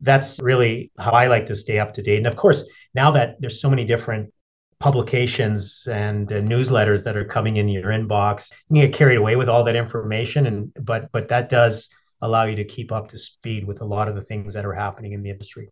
that's 0.00 0.38
really 0.40 0.90
how 0.98 1.12
I 1.12 1.26
like 1.26 1.46
to 1.46 1.56
stay 1.56 1.78
up 1.78 1.92
to 1.94 2.02
date. 2.02 2.18
And 2.18 2.26
of 2.26 2.36
course, 2.36 2.68
now 2.94 3.10
that 3.12 3.40
there's 3.40 3.60
so 3.60 3.68
many 3.68 3.84
different 3.84 4.32
publications 4.80 5.88
and 5.90 6.32
uh, 6.32 6.36
newsletters 6.36 7.02
that 7.02 7.16
are 7.16 7.24
coming 7.24 7.56
in 7.56 7.68
your 7.68 7.90
inbox, 7.90 8.52
you 8.70 8.86
get 8.86 8.94
carried 8.94 9.16
away 9.16 9.36
with 9.36 9.48
all 9.48 9.64
that 9.64 9.76
information. 9.76 10.46
And 10.46 10.72
but 10.80 11.10
but 11.12 11.28
that 11.28 11.50
does 11.50 11.88
allow 12.22 12.44
you 12.44 12.56
to 12.56 12.64
keep 12.64 12.92
up 12.92 13.08
to 13.08 13.18
speed 13.18 13.66
with 13.66 13.80
a 13.80 13.84
lot 13.84 14.08
of 14.08 14.14
the 14.14 14.22
things 14.22 14.54
that 14.54 14.64
are 14.64 14.72
happening 14.72 15.12
in 15.12 15.22
the 15.22 15.30
industry. 15.30 15.68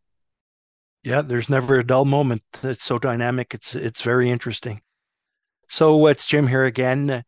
Yeah, 1.06 1.22
there's 1.22 1.48
never 1.48 1.78
a 1.78 1.86
dull 1.86 2.04
moment. 2.04 2.42
It's 2.64 2.82
so 2.82 2.98
dynamic. 2.98 3.54
It's 3.54 3.76
it's 3.76 4.02
very 4.02 4.28
interesting. 4.28 4.80
So 5.68 6.08
it's 6.08 6.26
Jim 6.26 6.48
here 6.48 6.64
again. 6.64 7.22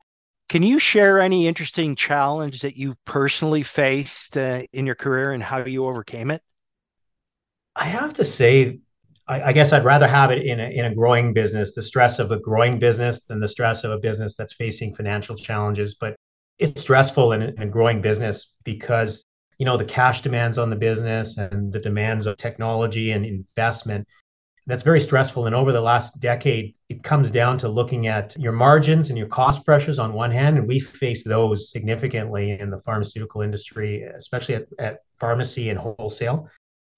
Can 0.49 0.65
you 0.65 0.81
share 0.81 1.21
any 1.21 1.47
interesting 1.47 1.95
challenge 1.95 2.63
that 2.63 2.77
you've 2.77 2.97
personally 3.05 3.63
faced 3.63 4.37
uh, 4.37 4.63
in 4.73 4.85
your 4.85 4.97
career 4.97 5.31
and 5.31 5.41
how 5.41 5.65
you 5.65 5.87
overcame 5.87 6.33
it? 6.33 6.43
I 7.77 7.85
have 7.85 8.15
to 8.15 8.25
say, 8.25 8.81
I, 9.29 9.43
I, 9.43 9.53
guess 9.53 9.73
I'd 9.73 9.85
rather 9.85 10.09
have 10.09 10.33
it 10.33 10.45
in 10.45 10.59
a, 10.59 10.69
in 10.77 10.87
a 10.87 10.95
growing 10.95 11.33
business, 11.33 11.73
the 11.73 11.83
stress 11.83 12.19
of 12.19 12.33
a 12.33 12.41
growing 12.41 12.81
business 12.81 13.27
than 13.27 13.39
the 13.39 13.47
stress 13.47 13.85
of 13.85 13.93
a 13.93 13.99
business 13.99 14.35
that's 14.35 14.55
facing 14.55 14.93
financial 14.93 15.37
challenges. 15.37 15.95
But 15.95 16.17
it's 16.59 16.81
stressful 16.81 17.31
in, 17.31 17.43
in 17.43 17.63
a 17.63 17.67
growing 17.67 18.01
business 18.01 18.55
because 18.65 19.25
you 19.59 19.67
know 19.67 19.77
the 19.77 19.85
cash 19.85 20.23
demands 20.23 20.57
on 20.57 20.71
the 20.71 20.77
business 20.77 21.37
and 21.37 21.73
the 21.73 21.81
demands 21.81 22.27
of 22.27 22.37
technology 22.37 23.11
and 23.11 23.27
investment 23.27 24.07
that's 24.69 24.83
very 24.83 25.01
stressful. 25.01 25.47
And 25.47 25.55
over 25.55 25.73
the 25.73 25.81
last 25.81 26.21
decade 26.21 26.75
it 26.91 27.03
comes 27.03 27.31
down 27.31 27.59
to 27.59 27.69
looking 27.69 28.07
at 28.07 28.37
your 28.39 28.53
margins 28.53 29.09
and 29.09 29.19
your 29.19 29.27
cost 29.27 29.65
pressures 29.65 29.99
on 29.99 30.13
one 30.13 30.31
hand 30.31 30.59
and 30.59 30.69
we 30.69 30.79
face 30.79 31.25
those 31.25 31.71
significantly 31.71 32.53
in 32.61 32.71
the 32.71 32.81
pharmaceutical 32.81 33.41
industry 33.41 34.03
especially 34.03 34.57
at, 34.57 34.67
at 34.79 34.99
pharmacy 35.19 35.71
and 35.71 35.79
wholesale. 35.79 36.49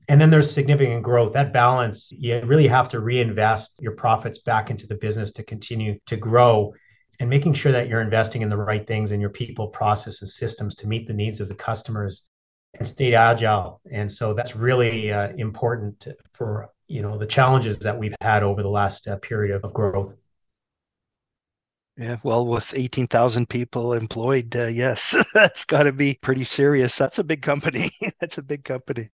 And 0.09 0.21
then 0.21 0.31
there's 0.31 0.51
significant 0.51 1.05
growth. 1.05 1.33
That 1.33 1.53
balance 1.53 2.11
you 2.13 2.41
really 2.45 2.67
have 2.67 2.89
to 2.89 3.01
reinvest 3.01 3.81
your 3.81 3.93
profits 3.93 4.39
back 4.39 4.71
into 4.71 4.89
the 4.89 4.97
business 4.97 5.31
to 5.33 5.45
continue 5.45 5.99
to 6.07 6.17
grow 6.17 6.75
and 7.21 7.31
making 7.31 7.53
sure 7.53 7.71
that 7.71 7.87
you're 7.87 8.01
investing 8.01 8.43
in 8.43 8.49
the 8.49 8.57
right 8.57 8.85
things 8.85 9.13
in 9.13 9.21
your 9.21 9.31
people 9.31 9.69
processes 9.69 10.37
systems 10.37 10.75
to 10.75 10.89
meet 10.89 11.07
the 11.07 11.13
needs 11.13 11.41
of 11.41 11.49
the 11.49 11.55
customers 11.55 12.30
and 12.75 12.87
stay 12.87 13.15
agile. 13.15 13.81
And 13.91 14.11
so 14.11 14.35
that's 14.35 14.57
really 14.57 15.13
uh, 15.13 15.33
important 15.37 16.07
for 16.33 16.71
you 16.89 17.03
know 17.03 17.19
the 17.19 17.27
challenges 17.27 17.79
that 17.81 17.99
we've 17.99 18.15
had 18.21 18.43
over 18.43 18.63
the 18.63 18.69
last 18.69 19.09
uh, 19.09 19.17
period 19.17 19.61
of 19.65 19.73
growth. 19.73 20.15
Yeah, 21.97 22.17
well, 22.23 22.47
with 22.47 22.73
18,000 22.75 23.47
people 23.49 23.93
employed, 23.93 24.57
uh, 24.57 24.69
yes, 24.69 25.23
that's 25.35 25.67
got 25.67 25.83
to 25.83 25.93
be 25.93 26.19
pretty 26.23 26.45
serious. 26.45 26.97
That's 26.97 27.19
a 27.19 27.25
big 27.25 27.43
company. 27.43 27.91
that's 28.21 28.39
a 28.39 28.43
big 28.43 28.65
company. 28.65 29.11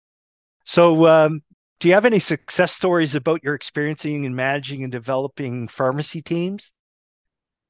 So, 0.65 1.07
um, 1.07 1.43
do 1.79 1.88
you 1.88 1.93
have 1.93 2.05
any 2.05 2.19
success 2.19 2.74
stories 2.74 3.15
about 3.15 3.43
your 3.43 3.55
experiencing 3.55 4.25
and 4.25 4.36
managing 4.36 4.83
and 4.83 4.91
developing 4.91 5.67
pharmacy 5.67 6.22
teams? 6.22 6.74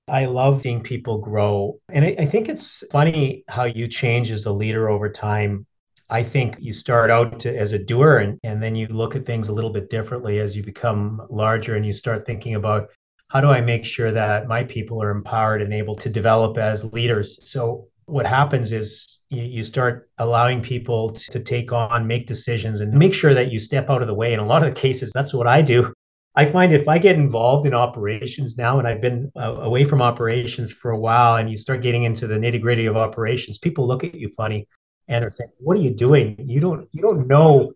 I 0.08 0.26
love 0.26 0.62
seeing 0.62 0.84
people 0.84 1.20
grow. 1.20 1.80
And 1.90 2.04
I, 2.04 2.16
I, 2.20 2.26
think 2.26 2.50
it's 2.50 2.84
funny 2.92 3.44
how 3.48 3.64
you 3.64 3.88
change 3.88 4.32
as 4.32 4.46
a 4.46 4.52
leader 4.52 4.90
over 4.90 5.10
time. 5.10 5.66
I 6.10 6.24
think 6.24 6.58
you 6.60 6.74
start 6.74 7.10
out 7.10 7.40
to, 7.42 7.58
as 7.58 7.74
a 7.74 7.80
doer 7.80 8.18
and, 8.18 8.40
and 8.44 8.62
then 8.62 8.76
you 8.76 8.88
look 8.88 9.16
at 9.16 9.26
things 9.26 9.48
a 9.48 9.54
little 9.54 9.72
bit 9.72 9.90
differently 9.90 10.40
as 10.40 10.56
you 10.56 10.64
become 10.64 11.22
larger 11.30 11.76
and 11.76 11.86
you 11.86 11.94
start 11.94 12.26
thinking 12.26 12.56
about 12.56 12.90
how 13.30 13.42
do 13.42 13.50
I 13.50 13.62
make 13.62 13.84
sure 13.84 14.12
that 14.12 14.48
my 14.48 14.64
people 14.64 15.02
are 15.02 15.10
empowered 15.10 15.62
and 15.64 15.74
able 15.74 15.96
to 15.96 16.10
develop 16.10 16.58
as 16.58 16.84
leaders? 16.84 17.40
So, 17.42 17.88
what 18.06 18.28
happens 18.28 18.72
is 18.72 19.22
you, 19.30 19.42
you 19.42 19.64
start 19.64 20.10
allowing 20.20 20.62
people 20.62 21.10
to, 21.10 21.32
to 21.32 21.40
take 21.40 21.72
on, 21.72 22.06
make 22.06 22.28
decisions, 22.28 22.82
and 22.82 22.94
make 22.94 23.14
sure 23.14 23.34
that 23.34 23.52
you 23.52 23.60
step 23.60 23.90
out 23.90 24.02
of 24.02 24.08
the 24.08 24.14
way. 24.14 24.34
In 24.34 24.40
a 24.40 24.46
lot 24.46 24.62
of 24.62 24.70
the 24.70 24.80
cases, 24.80 25.12
that's 25.16 25.34
what 25.34 25.48
I 25.48 25.62
do. 25.62 25.92
I 26.36 26.46
find 26.46 26.74
if 26.74 26.88
I 26.88 26.98
get 26.98 27.16
involved 27.16 27.66
in 27.66 27.74
operations 27.74 28.58
now, 28.58 28.78
and 28.78 28.88
I've 28.88 29.02
been 29.02 29.32
uh, 29.36 29.56
away 29.62 29.86
from 29.86 30.02
operations 30.02 30.72
for 30.72 30.92
a 30.92 31.00
while, 31.00 31.38
and 31.38 31.50
you 31.50 31.58
start 31.58 31.82
getting 31.82 32.04
into 32.04 32.28
the 32.28 32.36
nitty 32.36 32.62
gritty 32.62 32.86
of 32.88 32.98
operations, 32.98 33.58
people 33.58 33.88
look 33.88 34.04
at 34.04 34.16
you 34.16 34.30
funny 34.30 34.68
and 35.08 35.24
are 35.24 35.32
saying, 35.32 35.52
"What 35.60 35.78
are 35.78 35.82
you 35.82 35.92
doing? 35.94 36.36
You 36.40 36.60
don't 36.60 36.88
you 36.92 37.02
don't 37.02 37.28
know. 37.28 37.72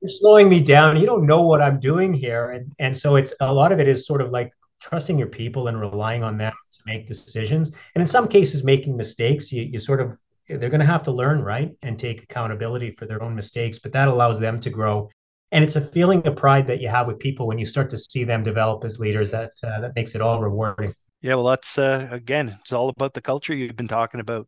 You're 0.00 0.08
slowing 0.08 0.48
me 0.48 0.60
down. 0.60 0.96
You 0.96 1.06
don't 1.06 1.26
know 1.26 1.42
what 1.42 1.60
I'm 1.60 1.80
doing 1.80 2.12
here." 2.12 2.50
And 2.50 2.72
and 2.78 2.96
so 2.96 3.16
it's 3.16 3.32
a 3.40 3.52
lot 3.52 3.72
of 3.72 3.80
it 3.80 3.88
is 3.88 4.06
sort 4.06 4.20
of 4.20 4.30
like 4.30 4.52
trusting 4.80 5.18
your 5.18 5.28
people 5.28 5.68
and 5.68 5.78
relying 5.80 6.22
on 6.22 6.38
them 6.38 6.52
to 6.72 6.78
make 6.86 7.06
decisions. 7.06 7.70
And 7.94 8.00
in 8.00 8.06
some 8.06 8.26
cases, 8.26 8.64
making 8.64 8.96
mistakes. 8.96 9.52
You 9.52 9.62
you 9.62 9.78
sort 9.78 10.00
of 10.00 10.18
they're 10.48 10.70
going 10.70 10.80
to 10.80 10.86
have 10.86 11.04
to 11.04 11.12
learn 11.12 11.42
right 11.42 11.70
and 11.82 11.98
take 11.98 12.22
accountability 12.22 12.92
for 12.92 13.06
their 13.06 13.22
own 13.22 13.34
mistakes, 13.34 13.78
but 13.78 13.92
that 13.92 14.08
allows 14.08 14.40
them 14.40 14.58
to 14.60 14.70
grow. 14.70 15.08
And 15.52 15.64
it's 15.64 15.76
a 15.76 15.80
feeling 15.80 16.26
of 16.26 16.36
pride 16.36 16.66
that 16.68 16.80
you 16.80 16.88
have 16.88 17.06
with 17.06 17.18
people 17.18 17.46
when 17.46 17.58
you 17.58 17.66
start 17.66 17.90
to 17.90 17.98
see 17.98 18.24
them 18.24 18.42
develop 18.42 18.84
as 18.84 18.98
leaders. 18.98 19.30
That 19.30 19.52
uh, 19.62 19.80
that 19.80 19.94
makes 19.94 20.14
it 20.14 20.20
all 20.20 20.40
rewarding. 20.40 20.94
Yeah, 21.22 21.34
well, 21.34 21.44
that's 21.44 21.76
uh, 21.76 22.08
again, 22.10 22.56
it's 22.60 22.72
all 22.72 22.88
about 22.88 23.14
the 23.14 23.20
culture 23.20 23.54
you've 23.54 23.76
been 23.76 23.88
talking 23.88 24.20
about. 24.20 24.46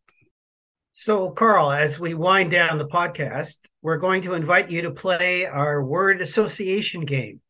So, 0.95 1.31
Carl, 1.31 1.71
as 1.71 1.99
we 1.99 2.13
wind 2.13 2.51
down 2.51 2.77
the 2.77 2.87
podcast, 2.87 3.55
we're 3.81 3.97
going 3.97 4.21
to 4.21 4.35
invite 4.35 4.69
you 4.69 4.83
to 4.83 4.91
play 4.91 5.43
our 5.43 5.83
word 5.83 6.21
association 6.21 7.01
game. 7.03 7.41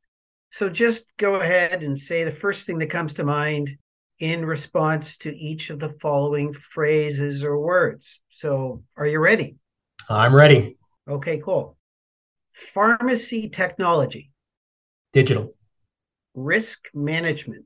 So, 0.53 0.69
just 0.69 1.11
go 1.17 1.35
ahead 1.35 1.83
and 1.83 1.99
say 1.99 2.23
the 2.23 2.31
first 2.31 2.65
thing 2.65 2.77
that 2.77 2.89
comes 2.89 3.15
to 3.15 3.25
mind 3.25 3.77
in 4.17 4.45
response 4.45 5.17
to 5.17 5.35
each 5.35 5.69
of 5.71 5.79
the 5.79 5.89
following 5.89 6.53
phrases 6.53 7.43
or 7.43 7.59
words. 7.59 8.21
So, 8.29 8.85
are 8.95 9.05
you 9.05 9.19
ready? 9.19 9.57
I'm 10.09 10.33
ready. 10.33 10.77
Okay, 11.05 11.39
cool. 11.39 11.75
Pharmacy 12.53 13.49
technology, 13.49 14.31
digital, 15.11 15.53
risk 16.33 16.87
management, 16.93 17.65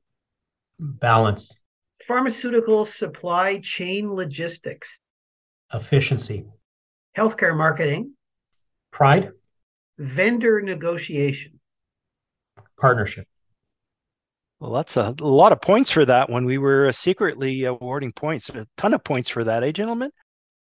balanced, 0.79 1.59
pharmaceutical 2.07 2.83
supply 2.83 3.59
chain 3.59 4.11
logistics 4.11 4.99
efficiency, 5.73 6.45
healthcare 7.15 7.55
marketing, 7.55 8.13
pride, 8.91 9.31
vendor 9.97 10.61
negotiation, 10.61 11.59
partnership. 12.79 13.27
Well, 14.59 14.71
that's 14.71 14.97
a, 14.97 15.13
a 15.19 15.25
lot 15.25 15.51
of 15.51 15.61
points 15.61 15.91
for 15.91 16.05
that 16.05 16.29
when 16.29 16.45
we 16.45 16.57
were 16.57 16.91
secretly 16.91 17.65
awarding 17.65 18.11
points, 18.11 18.49
a 18.49 18.65
ton 18.75 18.93
of 18.93 19.03
points 19.03 19.29
for 19.29 19.43
that, 19.43 19.63
eh, 19.63 19.71
gentlemen? 19.71 20.11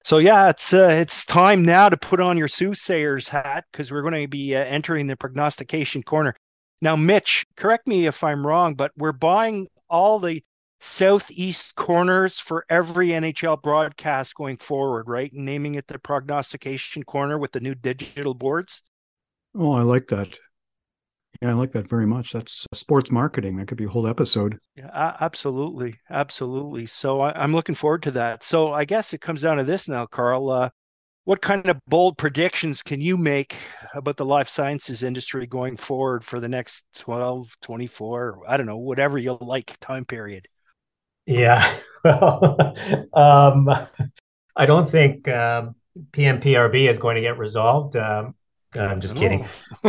So 0.04 0.18
yeah, 0.18 0.48
it's 0.48 0.72
uh, 0.72 0.88
it's 0.90 1.24
time 1.24 1.64
now 1.64 1.88
to 1.88 1.96
put 1.96 2.20
on 2.20 2.38
your 2.38 2.48
soothsayer's 2.48 3.28
hat 3.28 3.64
because 3.70 3.92
we're 3.92 4.02
going 4.02 4.22
to 4.22 4.28
be 4.28 4.56
uh, 4.56 4.64
entering 4.64 5.06
the 5.06 5.16
prognostication 5.16 6.02
corner. 6.02 6.34
Now, 6.80 6.96
Mitch, 6.96 7.44
correct 7.56 7.86
me 7.86 8.06
if 8.06 8.22
I'm 8.22 8.46
wrong, 8.46 8.74
but 8.74 8.92
we're 8.96 9.12
buying 9.12 9.68
all 9.90 10.18
the 10.18 10.42
southeast 10.80 11.74
corners 11.74 12.38
for 12.38 12.64
every 12.68 13.08
NHL 13.10 13.60
broadcast 13.60 14.34
going 14.34 14.56
forward, 14.58 15.08
right? 15.08 15.30
Naming 15.32 15.74
it 15.74 15.86
the 15.86 15.98
prognostication 15.98 17.02
corner 17.02 17.38
with 17.38 17.52
the 17.52 17.60
new 17.60 17.74
digital 17.74 18.34
boards. 18.34 18.82
Oh, 19.56 19.72
I 19.72 19.82
like 19.82 20.08
that. 20.08 20.38
Yeah, 21.42 21.50
I 21.50 21.52
like 21.52 21.72
that 21.72 21.88
very 21.88 22.06
much. 22.06 22.32
That's 22.32 22.66
sports 22.72 23.10
marketing. 23.10 23.56
That 23.56 23.68
could 23.68 23.78
be 23.78 23.84
a 23.84 23.88
whole 23.88 24.08
episode. 24.08 24.58
Yeah, 24.74 25.16
absolutely, 25.20 25.96
absolutely. 26.10 26.86
So 26.86 27.20
I, 27.20 27.44
am 27.44 27.52
looking 27.52 27.76
forward 27.76 28.02
to 28.04 28.10
that. 28.12 28.42
So 28.42 28.72
I 28.72 28.84
guess 28.84 29.12
it 29.12 29.20
comes 29.20 29.42
down 29.42 29.58
to 29.58 29.64
this 29.64 29.88
now, 29.88 30.06
Carl. 30.06 30.50
Uh, 30.50 30.70
what 31.24 31.42
kind 31.42 31.68
of 31.68 31.78
bold 31.86 32.16
predictions 32.16 32.82
can 32.82 33.00
you 33.00 33.16
make 33.16 33.54
about 33.94 34.16
the 34.16 34.24
life 34.24 34.48
sciences 34.48 35.02
industry 35.02 35.46
going 35.46 35.76
forward 35.76 36.24
for 36.24 36.40
the 36.40 36.48
next 36.48 36.84
12, 36.96 37.54
24, 37.60 38.40
I 38.48 38.56
don't 38.56 38.66
know, 38.66 38.78
whatever 38.78 39.18
you 39.18 39.36
like 39.40 39.78
time 39.78 40.06
period? 40.06 40.48
Yeah. 41.28 41.74
Well, 42.04 42.76
um, 43.12 43.68
I 44.54 44.66
don't 44.66 44.88
think 44.88 45.26
um, 45.26 45.74
PMPRB 46.12 46.88
is 46.88 46.96
going 46.96 47.16
to 47.16 47.20
get 47.20 47.36
resolved. 47.36 47.96
Um, 47.96 48.36
I'm 48.76 49.00
just 49.00 49.16
kidding. 49.16 49.48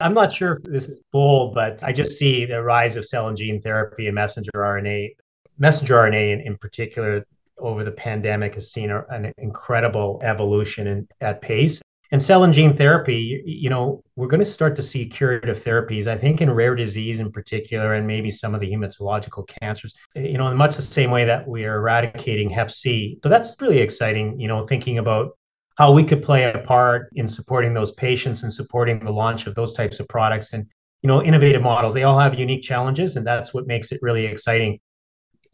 I'm 0.00 0.14
not 0.14 0.32
sure 0.32 0.54
if 0.54 0.62
this 0.62 0.88
is 0.88 1.00
bold, 1.12 1.54
but 1.54 1.84
I 1.84 1.92
just 1.92 2.18
see 2.18 2.46
the 2.46 2.62
rise 2.62 2.96
of 2.96 3.04
cell 3.04 3.28
and 3.28 3.36
gene 3.36 3.60
therapy 3.60 4.06
and 4.06 4.14
messenger 4.14 4.50
RNA 4.56 5.10
messenger 5.58 5.94
RNA 5.94 6.32
in, 6.32 6.40
in 6.40 6.56
particular 6.56 7.24
over 7.58 7.84
the 7.84 7.92
pandemic 7.92 8.54
has 8.54 8.72
seen 8.72 8.90
a, 8.90 9.04
an 9.10 9.32
incredible 9.38 10.20
evolution 10.24 10.86
in, 10.86 11.08
at 11.20 11.42
pace. 11.42 11.80
And 12.12 12.20
cell 12.20 12.42
and 12.42 12.52
gene 12.52 12.76
therapy, 12.76 13.40
you 13.46 13.70
know, 13.70 14.02
we're 14.16 14.26
going 14.26 14.40
to 14.40 14.46
start 14.46 14.74
to 14.76 14.82
see 14.82 15.06
curative 15.06 15.62
therapies, 15.62 16.08
I 16.08 16.16
think, 16.16 16.40
in 16.40 16.50
rare 16.50 16.74
disease 16.74 17.20
in 17.20 17.30
particular, 17.30 17.94
and 17.94 18.04
maybe 18.04 18.32
some 18.32 18.52
of 18.52 18.60
the 18.60 18.70
hematological 18.70 19.48
cancers, 19.60 19.94
eh, 20.16 20.22
you 20.22 20.38
know, 20.38 20.48
in 20.48 20.56
much 20.56 20.74
the 20.74 20.82
same 20.82 21.12
way 21.12 21.24
that 21.24 21.46
we 21.46 21.64
are 21.64 21.76
eradicating 21.76 22.50
hep 22.50 22.70
C. 22.70 23.18
So 23.22 23.28
that's 23.28 23.56
really 23.60 23.78
exciting, 23.78 24.40
you 24.40 24.48
know, 24.48 24.66
thinking 24.66 24.98
about 24.98 25.38
how 25.76 25.92
we 25.92 26.02
could 26.02 26.22
play 26.22 26.50
a 26.50 26.58
part 26.58 27.10
in 27.14 27.28
supporting 27.28 27.74
those 27.74 27.92
patients 27.92 28.42
and 28.42 28.52
supporting 28.52 29.04
the 29.04 29.12
launch 29.12 29.46
of 29.46 29.54
those 29.54 29.72
types 29.72 30.00
of 30.00 30.08
products 30.08 30.52
and, 30.52 30.66
you 31.02 31.08
know, 31.08 31.22
innovative 31.22 31.62
models. 31.62 31.94
They 31.94 32.02
all 32.02 32.18
have 32.18 32.36
unique 32.36 32.62
challenges, 32.62 33.14
and 33.14 33.24
that's 33.24 33.54
what 33.54 33.68
makes 33.68 33.92
it 33.92 34.00
really 34.02 34.26
exciting. 34.26 34.80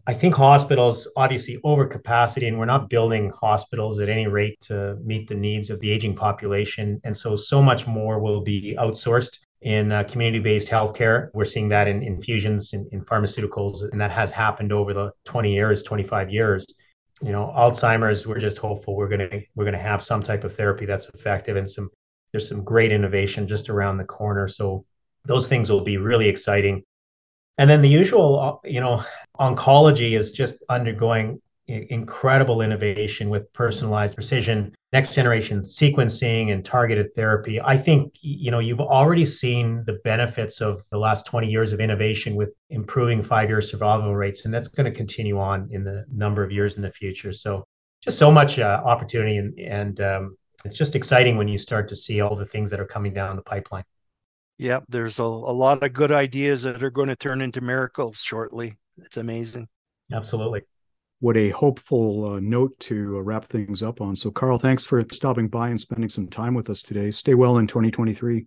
I 0.09 0.14
think 0.14 0.35
hospitals 0.35 1.09
obviously 1.16 1.59
over 1.64 1.85
capacity, 1.85 2.47
and 2.47 2.59
we're 2.59 2.64
not 2.64 2.88
building 2.88 3.33
hospitals 3.40 3.99
at 3.99 4.09
any 4.09 4.29
rate 4.29 4.61
to 4.62 4.97
meet 5.05 5.29
the 5.29 5.35
needs 5.35 5.69
of 5.69 5.81
the 5.81 5.90
aging 5.90 6.14
population. 6.14 7.01
And 7.03 7.16
so, 7.16 7.35
so 7.35 7.61
much 7.61 7.88
more 7.88 8.21
will 8.21 8.40
be 8.40 8.77
outsourced 8.79 9.38
in 9.62 9.90
uh, 9.90 10.05
community-based 10.05 10.69
healthcare. 10.69 11.31
We're 11.35 11.45
seeing 11.45 11.69
that 11.71 11.88
in 11.88 12.05
infusions, 12.05 12.73
in, 12.73 12.88
in 12.92 13.05
pharmaceuticals, 13.05 13.90
and 13.90 14.01
that 14.01 14.12
has 14.12 14.31
happened 14.31 14.73
over 14.73 14.95
the 14.95 15.11
20 15.25 15.53
years, 15.53 15.83
25 15.83 16.31
years. 16.31 16.66
You 17.21 17.33
know, 17.33 17.53
Alzheimer's. 17.57 18.29
We're 18.29 18.38
just 18.38 18.59
hopeful 18.59 18.95
we're 18.95 19.09
gonna 19.09 19.40
we're 19.57 19.64
gonna 19.64 19.79
have 19.79 20.05
some 20.05 20.23
type 20.23 20.45
of 20.45 20.55
therapy 20.55 20.87
that's 20.87 21.09
effective, 21.09 21.57
and 21.57 21.69
some 21.69 21.90
there's 22.31 22.49
some 22.49 22.62
great 22.62 22.92
innovation 22.92 23.49
just 23.49 23.71
around 23.71 23.97
the 23.97 24.05
corner. 24.05 24.47
So 24.47 24.85
those 25.25 25.49
things 25.49 25.71
will 25.71 25.81
be 25.81 25.97
really 25.97 26.29
exciting. 26.29 26.85
And 27.59 27.71
then 27.71 27.81
the 27.81 27.88
usual, 27.88 28.38
uh, 28.38 28.69
you 28.69 28.81
know, 28.81 29.03
oncology 29.38 30.18
is 30.18 30.31
just 30.31 30.62
undergoing 30.68 31.40
incredible 31.68 32.61
innovation 32.61 33.29
with 33.29 33.53
personalized 33.53 34.14
precision 34.14 34.72
next 34.92 35.14
generation 35.14 35.62
sequencing 35.62 36.53
and 36.53 36.64
targeted 36.64 37.12
therapy. 37.14 37.61
I 37.61 37.77
think 37.77 38.14
you 38.20 38.51
know 38.53 38.61
you've 38.61 38.81
already 38.81 39.25
seen 39.25 39.83
the 39.85 39.94
benefits 40.05 40.61
of 40.61 40.85
the 40.90 40.99
last 40.99 41.27
20 41.27 41.49
years 41.49 41.72
of 41.72 41.81
innovation 41.81 42.37
with 42.37 42.55
improving 42.70 43.22
five 43.22 43.49
year 43.49 43.61
survival 43.61 44.14
rates 44.14 44.44
and 44.44 44.55
that's 44.55 44.68
going 44.68 44.85
to 44.85 44.96
continue 44.96 45.40
on 45.40 45.68
in 45.72 45.83
the 45.83 46.05
number 46.12 46.44
of 46.44 46.53
years 46.53 46.77
in 46.77 46.83
the 46.83 46.90
future. 46.90 47.33
So 47.33 47.66
just 48.01 48.16
so 48.16 48.31
much 48.31 48.61
uh, 48.61 48.81
opportunity 48.85 49.38
and, 49.38 49.59
and 49.59 50.01
um, 50.01 50.37
it's 50.64 50.79
just 50.79 50.94
exciting 50.94 51.37
when 51.37 51.49
you 51.49 51.59
start 51.59 51.88
to 51.88 51.96
see 51.96 52.20
all 52.20 52.37
the 52.37 52.46
things 52.46 52.70
that 52.70 52.79
are 52.79 52.87
coming 52.87 53.12
down 53.12 53.35
the 53.35 53.42
pipeline. 53.42 53.85
Yeah 54.57 54.81
there's 54.88 55.18
a, 55.18 55.25
a 55.25 55.57
lot 55.64 55.83
of 55.83 55.92
good 55.92 56.12
ideas 56.12 56.62
that 56.62 56.83
are 56.83 56.90
going 56.90 57.09
to 57.09 57.16
turn 57.16 57.42
into 57.42 57.61
miracles 57.61 58.20
shortly 58.20 58.77
it's 58.98 59.16
amazing. 59.16 59.68
Absolutely. 60.12 60.62
What 61.20 61.37
a 61.37 61.50
hopeful 61.50 62.35
uh, 62.35 62.40
note 62.40 62.78
to 62.80 63.16
uh, 63.16 63.20
wrap 63.20 63.44
things 63.46 63.82
up 63.82 64.00
on. 64.00 64.16
So, 64.16 64.30
Carl, 64.30 64.59
thanks 64.59 64.85
for 64.85 65.02
stopping 65.12 65.48
by 65.48 65.68
and 65.68 65.80
spending 65.80 66.11
some 66.11 66.28
time 66.28 66.54
with 66.54 66.68
us 66.68 66.82
today. 66.82 67.11
Stay 67.11 67.35
well 67.35 67.56
in 67.56 67.66
2023. 67.66 68.46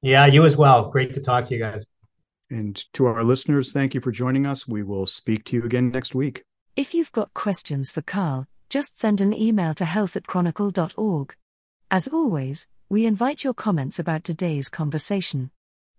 Yeah, 0.00 0.26
you 0.26 0.44
as 0.44 0.56
well. 0.56 0.90
Great 0.90 1.12
to 1.14 1.20
talk 1.20 1.44
to 1.46 1.54
you 1.54 1.60
guys. 1.60 1.84
And 2.50 2.82
to 2.92 3.06
our 3.06 3.24
listeners, 3.24 3.72
thank 3.72 3.94
you 3.94 4.00
for 4.00 4.12
joining 4.12 4.46
us. 4.46 4.68
We 4.68 4.82
will 4.82 5.06
speak 5.06 5.44
to 5.46 5.56
you 5.56 5.64
again 5.64 5.90
next 5.90 6.14
week. 6.14 6.44
If 6.76 6.94
you've 6.94 7.12
got 7.12 7.34
questions 7.34 7.90
for 7.90 8.02
Carl, 8.02 8.46
just 8.68 8.98
send 8.98 9.20
an 9.20 9.34
email 9.34 9.74
to 9.74 9.84
health 9.84 10.16
at 10.16 10.26
chronicle.org. 10.26 11.36
As 11.90 12.08
always, 12.08 12.68
we 12.88 13.06
invite 13.06 13.42
your 13.42 13.54
comments 13.54 13.98
about 13.98 14.22
today's 14.22 14.68
conversation. 14.68 15.50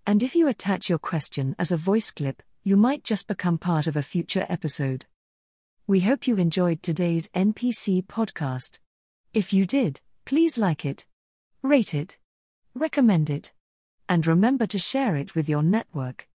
And 0.06 0.24
if 0.24 0.36
you 0.36 0.48
attach 0.48 0.90
your 0.90 1.00
question 1.00 1.56
as 1.58 1.72
a 1.72 1.78
voice 1.78 2.12
clip, 2.12 2.42
you 2.66 2.78
might 2.78 3.04
just 3.04 3.28
become 3.28 3.58
part 3.58 3.88
of 3.88 3.98
a 3.98 4.02
future 4.02 4.46
episode. 4.48 5.06
We 5.86 6.00
hope 6.00 6.28
you 6.28 6.38
enjoyed 6.38 6.82
today's 6.82 7.28
NPC 7.36 8.06
podcast. 8.06 8.80
If 9.34 9.52
you 9.52 9.66
did, 9.66 10.00
please 10.24 10.58
like 10.58 10.86
it, 10.86 11.06
rate 11.62 11.94
it, 11.94 12.18
recommend 12.74 13.30
it, 13.30 13.52
and 14.08 14.26
remember 14.26 14.66
to 14.68 14.80
share 14.80 15.18
it 15.18 15.36
with 15.36 15.50
your 15.50 15.62
network. 15.62 16.30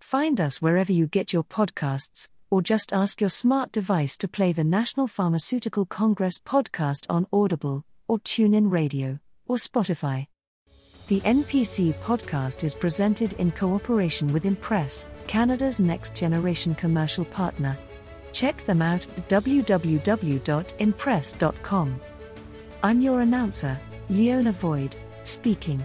Find 0.00 0.40
us 0.40 0.62
wherever 0.62 0.92
you 0.92 1.08
get 1.08 1.32
your 1.32 1.42
podcasts, 1.42 2.28
or 2.48 2.62
just 2.62 2.92
ask 2.92 3.20
your 3.20 3.30
smart 3.30 3.72
device 3.72 4.16
to 4.18 4.28
play 4.28 4.52
the 4.52 4.62
National 4.62 5.08
Pharmaceutical 5.08 5.84
Congress 5.84 6.38
podcast 6.38 7.06
on 7.10 7.26
Audible, 7.32 7.84
or 8.06 8.20
TuneIn 8.20 8.70
Radio, 8.70 9.18
or 9.48 9.56
Spotify. 9.56 10.28
The 11.08 11.20
NPC 11.22 11.92
podcast 11.94 12.62
is 12.64 12.74
presented 12.74 13.32
in 13.34 13.50
cooperation 13.52 14.32
with 14.32 14.46
Impress, 14.46 15.06
Canada's 15.26 15.80
next 15.80 16.14
generation 16.14 16.74
commercial 16.74 17.24
partner. 17.24 17.76
Check 18.32 18.64
them 18.64 18.80
out 18.80 19.06
at 19.18 19.28
www.impress.com. 19.28 22.00
I'm 22.82 23.00
your 23.00 23.20
announcer, 23.20 23.78
Leona 24.08 24.52
Void, 24.52 24.96
speaking. 25.24 25.84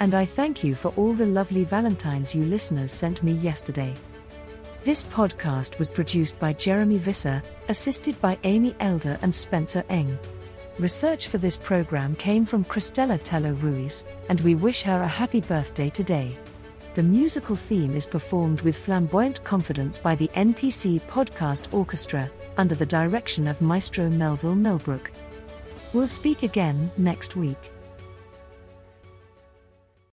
And 0.00 0.14
I 0.14 0.24
thank 0.24 0.62
you 0.62 0.74
for 0.74 0.92
all 0.96 1.14
the 1.14 1.26
lovely 1.26 1.64
Valentines 1.64 2.34
you 2.34 2.44
listeners 2.44 2.92
sent 2.92 3.22
me 3.22 3.32
yesterday. 3.32 3.94
This 4.84 5.04
podcast 5.04 5.78
was 5.78 5.90
produced 5.90 6.38
by 6.38 6.52
Jeremy 6.52 6.98
Visser, 6.98 7.42
assisted 7.68 8.20
by 8.20 8.38
Amy 8.44 8.76
Elder 8.80 9.18
and 9.22 9.34
Spencer 9.34 9.82
Eng. 9.88 10.18
Research 10.78 11.26
for 11.26 11.38
this 11.38 11.56
program 11.56 12.14
came 12.14 12.44
from 12.44 12.64
Cristela 12.64 13.20
Tello 13.24 13.50
Ruiz, 13.54 14.04
and 14.28 14.40
we 14.42 14.54
wish 14.54 14.82
her 14.82 15.02
a 15.02 15.08
happy 15.08 15.40
birthday 15.40 15.90
today. 15.90 16.38
The 16.94 17.02
musical 17.02 17.56
theme 17.56 17.96
is 17.96 18.06
performed 18.06 18.60
with 18.60 18.78
flamboyant 18.78 19.42
confidence 19.42 19.98
by 19.98 20.14
the 20.14 20.28
NPC 20.36 21.00
Podcast 21.08 21.74
Orchestra, 21.74 22.30
under 22.58 22.76
the 22.76 22.86
direction 22.86 23.48
of 23.48 23.60
Maestro 23.60 24.08
Melville 24.08 24.54
Millbrook. 24.54 25.10
We'll 25.92 26.06
speak 26.06 26.44
again 26.44 26.92
next 26.96 27.34
week. 27.34 27.72